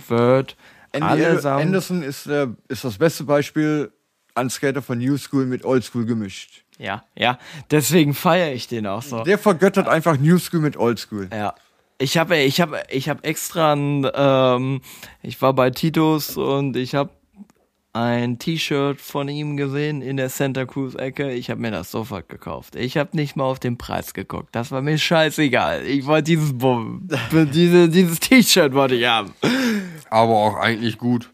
[0.94, 1.62] allesamt.
[1.62, 3.92] Anderson ist, der, ist das beste Beispiel
[4.36, 6.64] an Skater von New School mit Old School gemischt.
[6.78, 7.38] Ja, ja.
[7.72, 9.24] Deswegen feiere ich den auch so.
[9.24, 11.30] Der vergöttert einfach New School mit Old School.
[11.32, 11.56] Ja.
[12.00, 14.82] Ich habe ich habe ich habe extra ein, ähm,
[15.24, 17.10] ich war bei Titus und ich habe
[17.94, 21.32] ein T-Shirt von ihm gesehen in der Santa Cruz Ecke.
[21.32, 22.76] Ich habe mir das sofort gekauft.
[22.76, 24.50] Ich habe nicht mal auf den Preis geguckt.
[24.52, 25.84] Das war mir scheißegal.
[25.86, 27.00] Ich wollte dieses Bu-
[27.54, 29.34] diese, dieses T-Shirt wollte ich haben.
[30.10, 31.32] Aber auch eigentlich gut.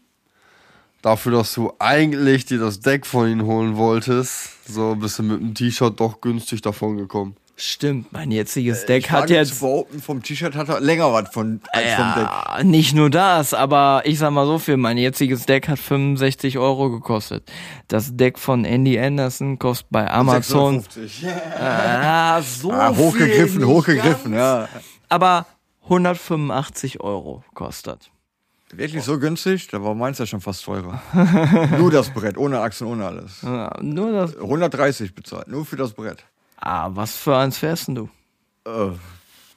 [1.02, 5.40] Dafür, dass du eigentlich dir das Deck von ihnen holen wolltest, so bist du mit
[5.40, 7.36] dem T-Shirt doch günstig davon gekommen.
[7.56, 11.60] Stimmt, mein jetziges Deck Ich hat jetzt behaupten, vom T-Shirt hat er länger was von,
[11.70, 12.24] als vom Deck.
[12.24, 16.58] Ja, nicht nur das, aber ich sag mal so viel, mein jetziges Deck hat 65
[16.58, 17.48] Euro gekostet.
[17.86, 21.28] Das Deck von Andy Anderson kostet bei Amazon 650.
[21.60, 24.80] ah, so Ah, hochgegriffen, viel, hochgegriffen, ganz, ja.
[25.08, 25.46] Aber
[25.84, 28.10] 185 Euro kostet.
[28.72, 29.68] Wirklich so günstig?
[29.68, 31.00] Da war meins ja schon fast teurer.
[31.78, 33.42] nur das Brett, ohne Achsen, ohne alles.
[33.42, 34.36] Ja, nur das.
[34.36, 36.24] 130 bezahlt, nur für das Brett.
[36.66, 38.08] Ah, was für eins fährst denn du?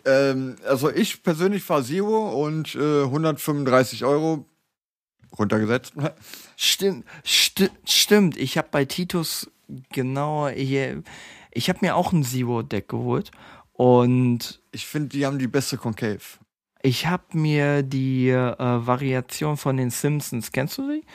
[0.03, 4.45] Ähm, also ich persönlich fahre Zero und äh, 135 Euro
[5.39, 5.93] runtergesetzt.
[6.57, 8.35] Stimmt, sti stimmt.
[8.35, 9.49] Ich habe bei Titus
[9.93, 11.01] genau hier.
[11.51, 13.31] Ich habe mir auch ein Zero Deck geholt
[13.71, 16.19] und Ich finde, die haben die beste Concave.
[16.81, 21.05] Ich habe mir die äh, Variation von den Simpsons, kennst du die?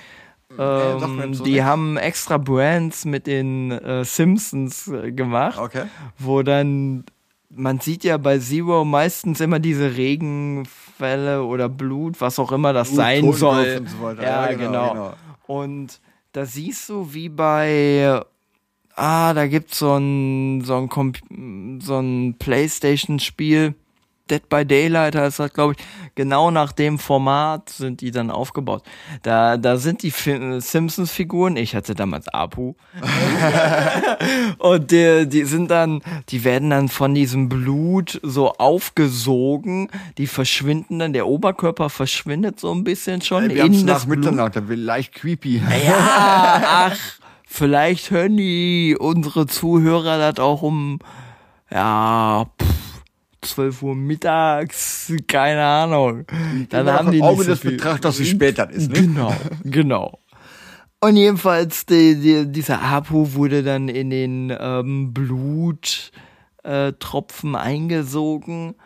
[0.58, 1.64] Ähm, jetzt so die nichts.
[1.66, 5.84] haben extra Brands mit den äh, Simpsons äh, gemacht, Okay.
[6.18, 7.04] wo dann,
[7.50, 12.88] man sieht ja bei Zero meistens immer diese Regenfälle oder Blut, was auch immer das
[12.88, 13.76] Blut, sein Totenkopf soll.
[13.80, 14.10] und so.
[14.22, 14.92] Ja, Ja, genau, genau.
[14.92, 15.14] genau.
[15.46, 16.00] Und
[16.32, 18.20] da siehst du, wie bei,
[18.96, 23.74] ah, da gibt's so ein, so ein, so ein Playstation-Spiel,
[24.30, 25.84] Dead by Daylight heißt das, glaube ich.
[26.14, 28.82] Genau nach dem Format sind die dann aufgebaut.
[29.22, 31.56] Da, da sind die Fi- Simpsons-Figuren.
[31.56, 32.74] Ich hatte damals Apu.
[34.58, 39.88] Und die, die sind dann, die werden dann von diesem Blut so aufgesogen.
[40.18, 44.18] Die verschwinden dann, der Oberkörper verschwindet so ein bisschen schon Wir in das nach Blut.
[44.18, 45.58] Mitternacht, da wird leicht creepy.
[45.58, 46.62] Ja,
[46.92, 46.98] ach,
[47.46, 50.98] vielleicht hören die unsere Zuhörer das auch um,
[51.70, 52.71] ja, pff,
[53.42, 56.24] 12 Uhr mittags, keine Ahnung.
[56.70, 57.60] Dann haben die Auge nicht so des.
[57.60, 58.90] Betrachters, wie spät das ist.
[58.90, 59.02] Ne?
[59.02, 59.34] Genau,
[59.64, 60.18] genau.
[61.00, 68.76] Und jedenfalls, die, die, dieser Apu wurde dann in den ähm, Bluttropfen äh, eingesogen.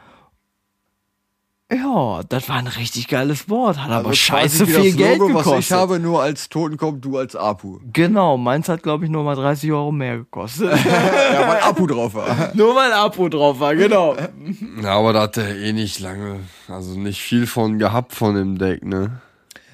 [1.73, 4.97] Ja, das war ein richtig geiles Wort, hat aber Also scheiße quasi wie viel das
[4.99, 5.53] Geld Logo, gekostet.
[5.53, 7.81] Was ich habe, nur als Totenkopf, du als Apu.
[7.93, 10.71] Genau, meins hat, glaube ich, nur mal 30 Euro mehr gekostet.
[10.87, 12.51] Ja, weil Apu drauf war.
[12.55, 14.17] nur weil Abo drauf war, genau.
[14.83, 18.59] Ja, aber da hat er eh nicht lange, also nicht viel von gehabt von dem
[18.59, 19.21] Deck, ne?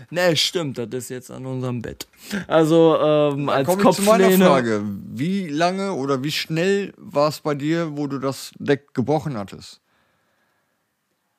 [0.08, 2.06] ne, stimmt, das ist jetzt an unserem Bett.
[2.46, 4.46] Also, ähm, als Kommen wir zu meiner Kopflehne.
[4.46, 4.82] Frage.
[4.84, 9.80] Wie lange oder wie schnell war es bei dir, wo du das Deck gebrochen hattest?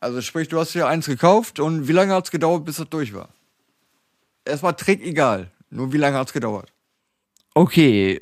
[0.03, 2.89] Also sprich, du hast dir eins gekauft und wie lange hat es gedauert, bis das
[2.89, 3.30] durch war?
[4.43, 5.49] Erstmal Trick egal.
[5.69, 6.73] Nur wie lange hat es gedauert?
[7.53, 8.19] Okay,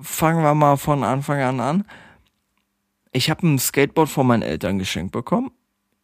[0.00, 1.84] fangen wir mal von Anfang an an.
[3.10, 5.50] Ich habe ein Skateboard von meinen Eltern geschenkt bekommen.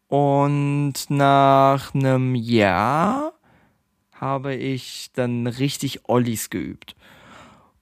[0.09, 3.35] Und nach einem Jahr
[4.15, 6.97] habe ich dann richtig Ollies geübt.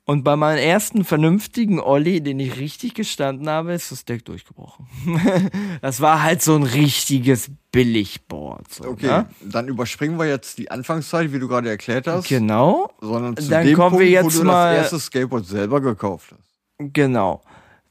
[0.05, 4.87] Und bei meinem ersten vernünftigen Olli, den ich richtig gestanden habe, ist das Deck durchgebrochen.
[5.81, 8.69] das war halt so ein richtiges Billigboard.
[8.73, 9.29] So, Okay, ne?
[9.41, 12.91] dann überspringen wir jetzt die Anfangszeit, wie du gerade erklärt hast, Genau.
[13.01, 15.81] sondern zu Dann dem kommen Punkt, wir wo jetzt du mal- das erste Skateboard selber
[15.81, 16.93] gekauft hast.
[16.93, 17.41] Genau.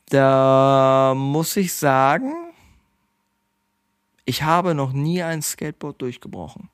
[0.10, 2.34] Da muss ich sagen,
[4.26, 6.70] ich habe noch nie ein Skateboard durchgebrochen.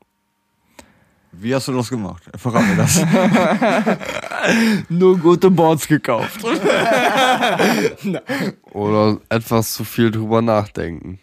[1.40, 2.24] Wie hast du das gemacht?
[2.36, 3.00] Verrat mir das.
[4.90, 6.44] Nur gute Boards gekauft.
[8.72, 11.20] Oder etwas zu viel drüber nachdenken.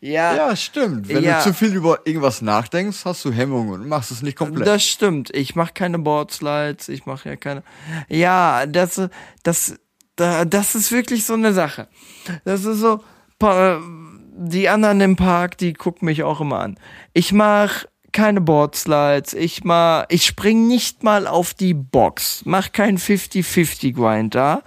[0.00, 1.08] ja, ja, stimmt.
[1.08, 1.38] Wenn Ja.
[1.38, 4.66] du zu viel über irgendwas nachdenkst, hast du Hemmungen und machst es nicht komplett.
[4.66, 5.30] Das stimmt.
[5.34, 7.62] Ich mache keine Boardslides, ich mache ja keine.
[8.08, 9.00] Ja, das,
[9.42, 9.76] das,
[10.16, 11.88] da- das ist wirklich so eine Sache.
[12.44, 13.02] Das ist so.
[14.36, 16.78] Die anderen im Park, die gucken mich auch immer an.
[17.12, 19.34] Ich mache keine Boardslides.
[19.34, 22.42] Ich mach, ich spring nicht mal auf die Box.
[22.46, 24.62] Mach keinen 50-50 Grind da.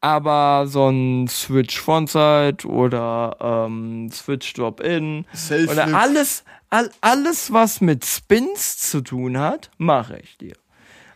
[0.00, 5.26] Aber so ein Switch Frontside oder ähm, Switch Drop In
[5.70, 10.54] oder alles, all, alles, was mit Spins zu tun hat, mache ich dir.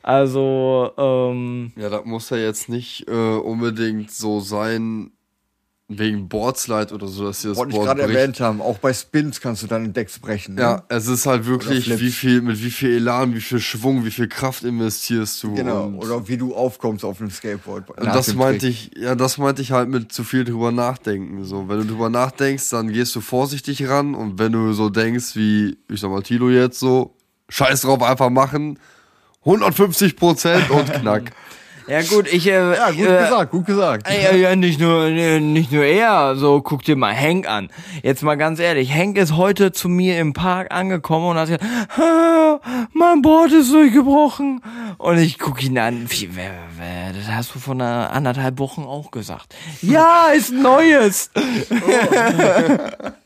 [0.02, 5.12] Also, ähm, Ja, das muss ja jetzt nicht äh, unbedingt so sein,
[5.88, 8.18] wegen Boardslide oder so, dass ihr das Wollte ich Board gerade bricht.
[8.18, 8.62] erwähnt haben.
[8.62, 10.54] Auch bei Spins kannst du deine Decks brechen.
[10.54, 10.62] Ne?
[10.62, 14.10] Ja, es ist halt wirklich, wie viel, mit wie viel Elan, wie viel Schwung, wie
[14.10, 15.54] viel Kraft investierst du.
[15.54, 15.88] Genau.
[15.98, 17.84] Oder wie du aufkommst auf dem Skateboard.
[17.96, 18.92] das meinte Trick.
[18.94, 21.44] ich, ja, das meinte ich halt mit zu viel drüber nachdenken.
[21.44, 25.36] So, wenn du drüber nachdenkst, dann gehst du vorsichtig ran und wenn du so denkst,
[25.36, 27.14] wie, ich sag mal, Tilo jetzt so,
[27.50, 28.78] scheiß drauf, einfach machen,
[29.44, 31.32] 150 Prozent und knack.
[31.86, 34.06] ja gut, ich, äh, Ja, gut äh, gesagt, gut gesagt.
[34.10, 37.70] Ja, ja, nicht nur, äh, nicht nur er, so guck dir mal Hank an.
[38.02, 41.64] Jetzt mal ganz ehrlich, Hank ist heute zu mir im Park angekommen und hat gesagt,
[41.98, 42.60] "Ah,
[42.92, 44.62] mein Board ist durchgebrochen.
[44.98, 48.82] Und ich guck ihn an, wie, wer, wer, das hast du vor einer anderthalb Wochen
[48.82, 49.54] auch gesagt.
[49.82, 51.30] Ja, ist neues.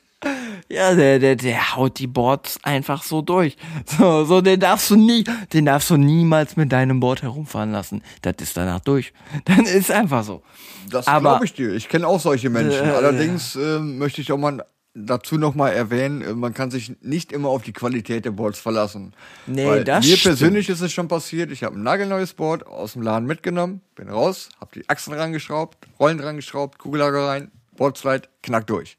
[0.69, 3.57] Ja, der, der, der haut die Boards einfach so durch.
[3.87, 8.03] So, so, den darfst du nie, den darfst du niemals mit deinem Board herumfahren lassen.
[8.23, 9.13] Das ist danach durch.
[9.47, 10.43] Dann ist einfach so.
[10.91, 11.73] Das glaube ich dir.
[11.73, 12.87] Ich kenne auch solche Menschen.
[12.87, 14.65] Äh, Allerdings äh, möchte ich auch mal
[14.95, 18.59] dazu noch mal erwähnen, äh, man kann sich nicht immer auf die Qualität der Boards
[18.59, 19.13] verlassen.
[19.47, 20.39] Nee, Weil das Mir stimmt.
[20.39, 24.09] persönlich ist es schon passiert, ich habe ein nagelneues Board aus dem Laden mitgenommen, bin
[24.09, 28.99] raus, habe die Achsen rangeschraubt, Rollen rangeschraubt, Kugellager rein, Boardslide, knack durch.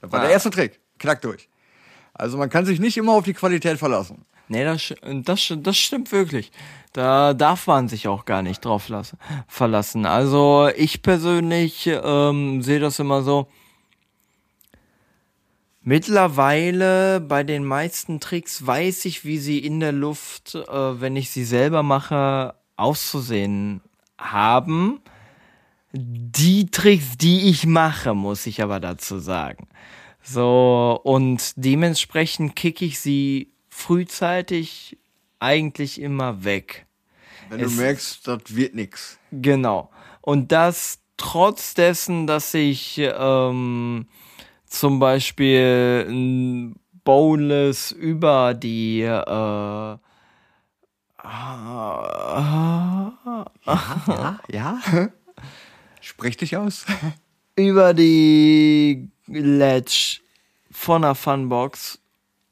[0.00, 0.22] Das war Ah.
[0.22, 1.48] der erste Trick, knack durch.
[2.14, 4.24] Also man kann sich nicht immer auf die Qualität verlassen.
[4.48, 4.94] Nee, das,
[5.24, 6.50] das, das stimmt wirklich.
[6.94, 10.06] Da darf man sich auch gar nicht drauf lassen, verlassen.
[10.06, 13.46] Also ich persönlich ähm, sehe das immer so.
[15.82, 21.30] Mittlerweile bei den meisten Tricks weiß ich, wie sie in der Luft, äh, wenn ich
[21.30, 23.80] sie selber mache, auszusehen
[24.18, 25.00] haben.
[25.92, 29.68] Die Tricks, die ich mache, muss ich aber dazu sagen.
[30.30, 34.98] So, und dementsprechend kicke ich sie frühzeitig
[35.40, 36.86] eigentlich immer weg.
[37.48, 39.18] Wenn Es- du merkst, das wird nix.
[39.32, 39.90] Genau.
[40.20, 44.06] Und das trotz dessen, dass ich ähm,
[44.66, 46.74] zum Beispiel ein
[47.04, 49.96] Boneless über die äh,
[54.48, 54.78] Ja?
[56.00, 56.84] Sprech dich aus.
[57.56, 60.20] über die Ledge
[60.70, 61.98] von der Funbox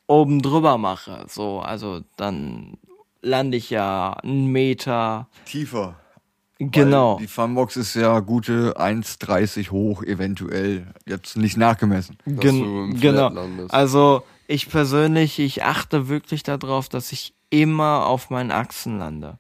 [0.07, 1.27] oben drüber mache.
[1.29, 2.79] So, also dann
[3.23, 5.29] lande ich ja einen Meter.
[5.45, 5.97] Tiefer.
[6.59, 7.17] Genau.
[7.17, 10.87] Weil Die Funbox ist ja gute 1,30 hoch, eventuell.
[11.05, 12.17] Jetzt nicht nachgemessen.
[12.25, 13.31] Gen genau.
[13.69, 19.39] Also ich persönlich, ich achte wirklich darauf, dass ich immer auf meinen Achsen lande.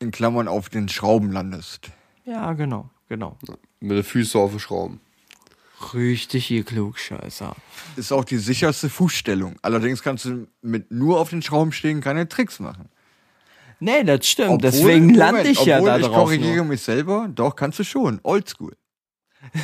[0.00, 1.90] In Klammern auf den Schrauben landest.
[2.24, 3.36] Ja, genau, genau.
[3.80, 5.00] Mit den Füßen auf den Schrauben.
[5.94, 7.54] Richtig, ihr Klugscheißer.
[7.96, 9.56] Ist auch die sicherste Fußstellung.
[9.62, 12.88] Allerdings kannst du mit nur auf den Schrauben stehen keine Tricks machen.
[13.80, 14.48] Nee, das stimmt.
[14.50, 16.14] Obwohl- Deswegen lande Moment, ich ja da Ich drauf.
[16.24, 16.64] korrigiere nur.
[16.66, 17.28] mich selber.
[17.32, 18.18] Doch, kannst du schon.
[18.24, 18.76] Oldschool.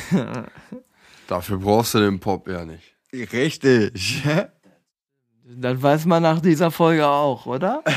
[1.27, 2.95] Dafür brauchst du den Pop ja nicht.
[3.13, 4.23] Richtig.
[5.43, 7.83] Das weiß man nach dieser Folge auch, oder?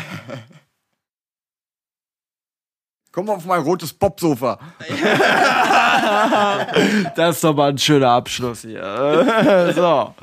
[3.18, 4.60] Komm auf mein rotes Popsofa.
[7.16, 9.72] Das ist doch mal ein schöner Abschluss hier.
[9.74, 10.14] so.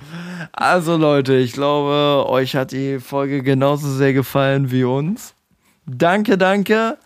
[0.53, 5.33] Also Leute, ich glaube, euch hat die Folge genauso sehr gefallen wie uns.
[5.85, 6.97] Danke, danke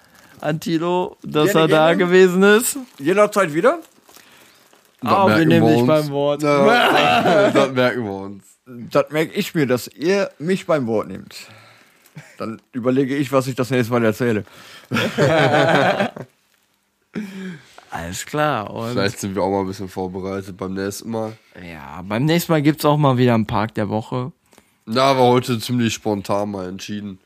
[0.41, 1.97] an Tilo, dass Gerne, er da gerne.
[1.97, 2.77] gewesen ist.
[2.99, 3.79] Jederzeit wieder.
[5.03, 6.43] Ah, wir merken nehmen wir dich beim Wort.
[6.43, 8.43] Ja, das merken wir uns.
[8.67, 11.47] Das merke ich mir, dass ihr mich beim Wort nehmt.
[12.39, 14.45] Dann überlege ich, was ich das nächste Mal erzähle.
[17.91, 18.69] Alles klar.
[18.73, 21.33] Und Vielleicht sind wir auch mal ein bisschen vorbereitet beim nächsten Mal.
[21.61, 24.31] ja, beim nächsten Mal gibt's auch mal wieder einen Park der Woche.
[24.85, 27.19] Da war heute ziemlich spontan mal entschieden.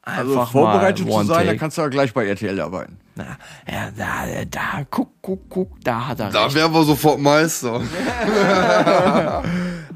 [0.00, 1.58] Also Einfach vorbereitet mal zu sein, dann Take.
[1.58, 2.98] kannst du ja gleich bei RTL arbeiten.
[3.14, 3.36] Na,
[3.70, 7.80] ja, da, da, guck, guck, guck, da hat er Da wären wir sofort Meister.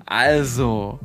[0.08, 1.00] Also,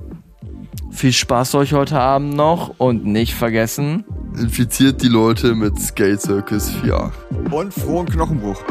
[0.91, 4.03] Viel Spaß euch heute Abend noch und nicht vergessen.
[4.37, 7.11] Infiziert die Leute mit Skate Circus 4.
[7.49, 8.61] Und frohen Knochenbruch.